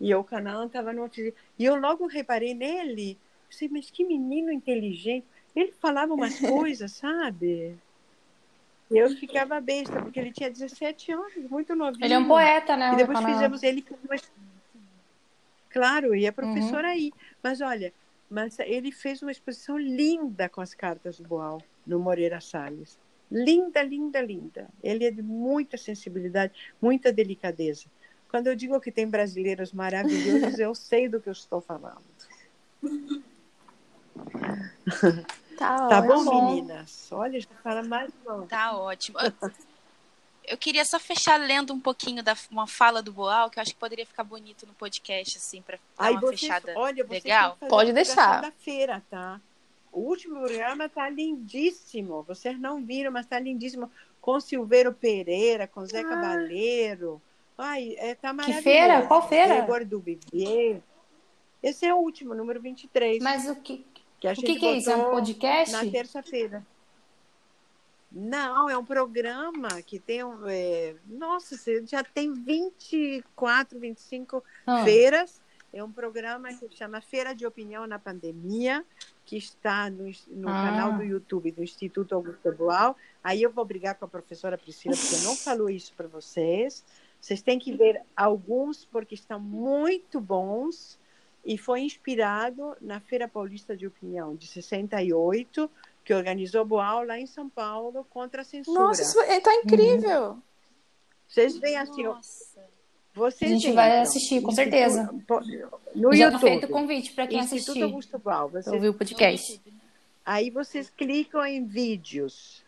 [0.00, 1.32] e o Canaã estava no oficina.
[1.58, 3.18] E eu logo reparei nele,
[3.48, 5.26] pensei, mas que menino inteligente.
[5.56, 7.76] Ele falava umas coisas, sabe?
[8.90, 12.04] Eu ficava besta, porque ele tinha 17 anos, muito novinho.
[12.04, 12.92] Ele é um poeta, né?
[12.92, 13.84] E depois fizemos ele
[15.68, 16.94] Claro, e a professora uhum.
[16.94, 17.12] aí.
[17.42, 17.92] Mas olha,
[18.30, 22.98] mas ele fez uma exposição linda com as cartas do Boal, no Moreira Salles.
[23.30, 24.68] Linda, linda, linda.
[24.82, 27.84] Ele é de muita sensibilidade, muita delicadeza.
[28.30, 32.02] Quando eu digo que tem brasileiros maravilhosos, eu sei do que eu estou falando.
[35.56, 37.08] Tá, tá bom, bom, meninas?
[37.10, 38.46] Olha, já fala mais bom.
[38.46, 39.18] Tá ótimo.
[40.44, 43.72] Eu queria só fechar lendo um pouquinho da uma fala do Boal, que eu acho
[43.72, 47.58] que poderia ficar bonito no podcast, assim, para dar Aí uma vocês, fechada olha, legal.
[47.68, 48.40] Pode deixar.
[48.40, 49.40] da feira, tá?
[49.92, 52.22] O último programa está lindíssimo.
[52.22, 53.90] Vocês não viram, mas está lindíssimo.
[54.20, 56.08] Com Silveiro Pereira, com Zé ah.
[56.08, 57.20] Cabaleiro.
[57.56, 58.62] Ai, é, tá maravilhoso.
[58.62, 59.06] Que feira?
[59.06, 59.58] Qual feira?
[59.58, 60.80] Igor do Bibier.
[61.62, 63.22] Esse é o último, número 23.
[63.22, 63.84] Mas o que,
[64.20, 64.90] que, o que, que é isso?
[64.90, 65.72] É um podcast?
[65.72, 66.64] Na terça-feira.
[68.10, 70.46] Não, é um programa que tem um.
[70.46, 70.94] É...
[71.06, 74.84] Nossa, já tem 24, 25 ah.
[74.84, 75.40] feiras
[75.72, 78.84] É um programa que chama Feira de Opinião na Pandemia,
[79.28, 80.52] que está no, no Ah.
[80.70, 82.96] canal do YouTube do Instituto Augusto Boal.
[83.22, 86.82] Aí eu vou brigar com a professora Priscila, porque não falou isso para vocês.
[87.20, 90.98] Vocês têm que ver alguns, porque estão muito bons.
[91.44, 95.70] E foi inspirado na Feira Paulista de Opinião, de 68,
[96.02, 98.80] que organizou Boal lá em São Paulo contra a censura.
[98.80, 100.38] Nossa, isso é- tá incrível.
[101.26, 102.47] Vocês veem assim, Nossa.
[103.18, 105.10] Vocês A gente entram, vai assistir, com Instituto- certeza.
[105.94, 107.82] No Já tá YouTube, feito o convite para quem Instituto assistir.
[107.82, 108.18] Augusto.
[108.18, 109.60] Vocês Ouvir o podcast.
[110.24, 112.64] Aí vocês clicam em vídeos.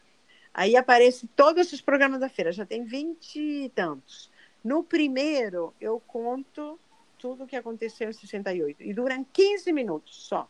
[0.52, 4.30] Aí aparece todos os programas da feira, já tem vinte e tantos.
[4.64, 6.78] No primeiro, eu conto
[7.18, 8.82] tudo o que aconteceu em 68.
[8.82, 10.48] E duram 15 minutos só.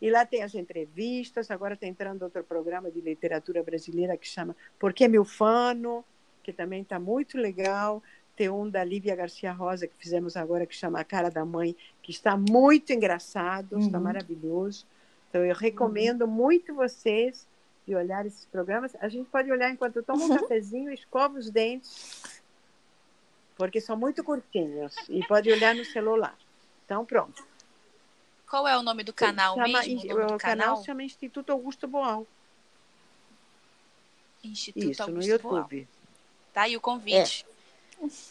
[0.00, 4.56] E lá tem as entrevistas, agora está entrando outro programa de literatura brasileira que chama
[4.78, 6.04] Por que Milfano,
[6.42, 8.02] que também está muito legal.
[8.40, 11.76] Tem um da Lívia Garcia Rosa, que fizemos agora, que chama A Cara da Mãe,
[12.02, 14.04] que está muito engraçado, está Uhum.
[14.04, 14.86] maravilhoso.
[15.28, 17.46] Então, eu recomendo muito vocês
[17.86, 18.96] de olhar esses programas.
[18.98, 22.40] A gente pode olhar enquanto toma um cafezinho, escova os dentes,
[23.58, 24.96] porque são muito curtinhos.
[25.06, 26.34] E pode olhar no celular.
[26.86, 27.44] Então, pronto.
[28.48, 30.00] Qual é o nome do canal Chama- mesmo?
[30.00, 32.26] O nome do o canal se chama Instituto Augusto Boal.
[34.42, 35.56] Instituto Isso, no Augusto Boal.
[35.56, 35.88] YouTube.
[36.54, 37.44] Tá aí o convite.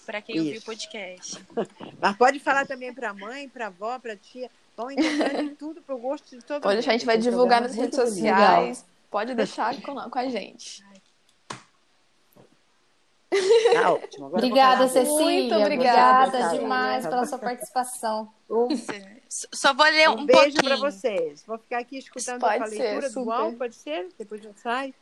[0.05, 1.45] Para quem ouviu o podcast.
[1.99, 4.49] Mas pode falar também para a mãe, para a avó, para a tia.
[4.75, 6.75] Vão encontrar de tudo para o gosto de todo Pode mundo.
[6.75, 8.85] deixar, a gente vai Esse divulgar programa nas é redes sociais.
[9.11, 10.83] Pode deixar com, com a gente.
[13.73, 14.25] Tá ótimo.
[14.25, 14.87] Agora Obrigada.
[14.87, 15.15] Cecília.
[15.15, 18.31] Muito obrigada, Obrigada demais pela sua participação.
[19.29, 21.43] Só vou ler um um, beijo para vocês.
[21.45, 23.25] Vou ficar aqui escutando Pode a leitura ser, do.
[23.25, 24.09] UOL, pode ser?
[24.17, 24.93] Depois eu saio.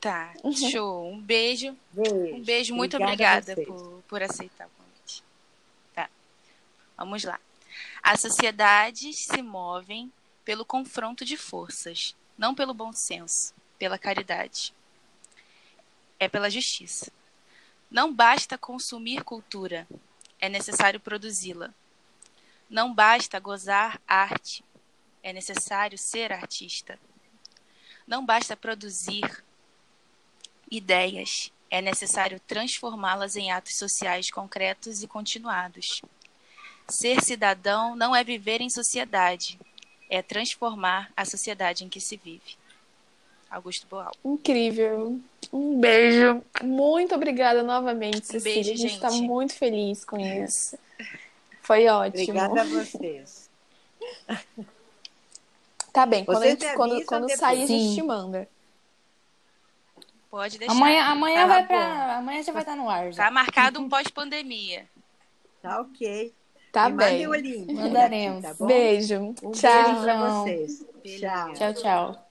[0.00, 0.32] Tá,
[0.70, 1.12] show.
[1.12, 1.76] Um beijo.
[1.92, 2.34] Beijo.
[2.34, 5.22] Um beijo, muito Obrigada obrigada por, por aceitar o convite.
[5.94, 6.08] Tá.
[6.96, 7.38] Vamos lá.
[8.02, 10.10] As sociedades se movem
[10.42, 14.72] pelo confronto de forças, não pelo bom senso, pela caridade.
[16.18, 17.12] É pela justiça.
[17.90, 19.86] Não basta consumir cultura,
[20.40, 21.74] é necessário produzi-la.
[22.70, 24.64] Não basta gozar arte,
[25.22, 26.98] é necessário ser artista.
[28.06, 29.44] Não basta produzir
[30.70, 36.02] ideias, é necessário transformá-las em atos sociais concretos e continuados.
[36.88, 39.58] Ser cidadão não é viver em sociedade,
[40.08, 42.58] é transformar a sociedade em que se vive.
[43.50, 44.12] Augusto Boal.
[44.24, 45.18] Incrível.
[45.52, 46.42] Um beijo.
[46.62, 48.54] Muito obrigada novamente, Cecília.
[48.54, 50.78] beijo, a gente está muito feliz com isso.
[51.62, 52.22] Foi ótimo.
[52.22, 53.50] Obrigada a vocês.
[55.92, 56.44] Tá bem, quando,
[56.74, 58.48] quando, quando sair, a gente te manda.
[60.30, 60.74] Pode deixar.
[60.74, 63.12] Amanhã, amanhã Tá vai para, amanhã já vai estar no ar.
[63.12, 63.24] Já.
[63.24, 64.86] Tá marcado um pós-pandemia.
[65.62, 66.34] Tá ok.
[66.72, 67.26] Tá Me bem.
[67.26, 67.74] mandem o link.
[67.74, 68.42] Mandaremos.
[68.42, 68.66] Tá bom?
[68.66, 69.20] Beijo.
[69.20, 69.84] Um Tchau.
[69.84, 70.42] beijo Tchau.
[70.44, 70.86] vocês.
[71.04, 71.26] Beleza.
[71.26, 71.52] Tchau.
[71.52, 72.29] Tchau, tchau.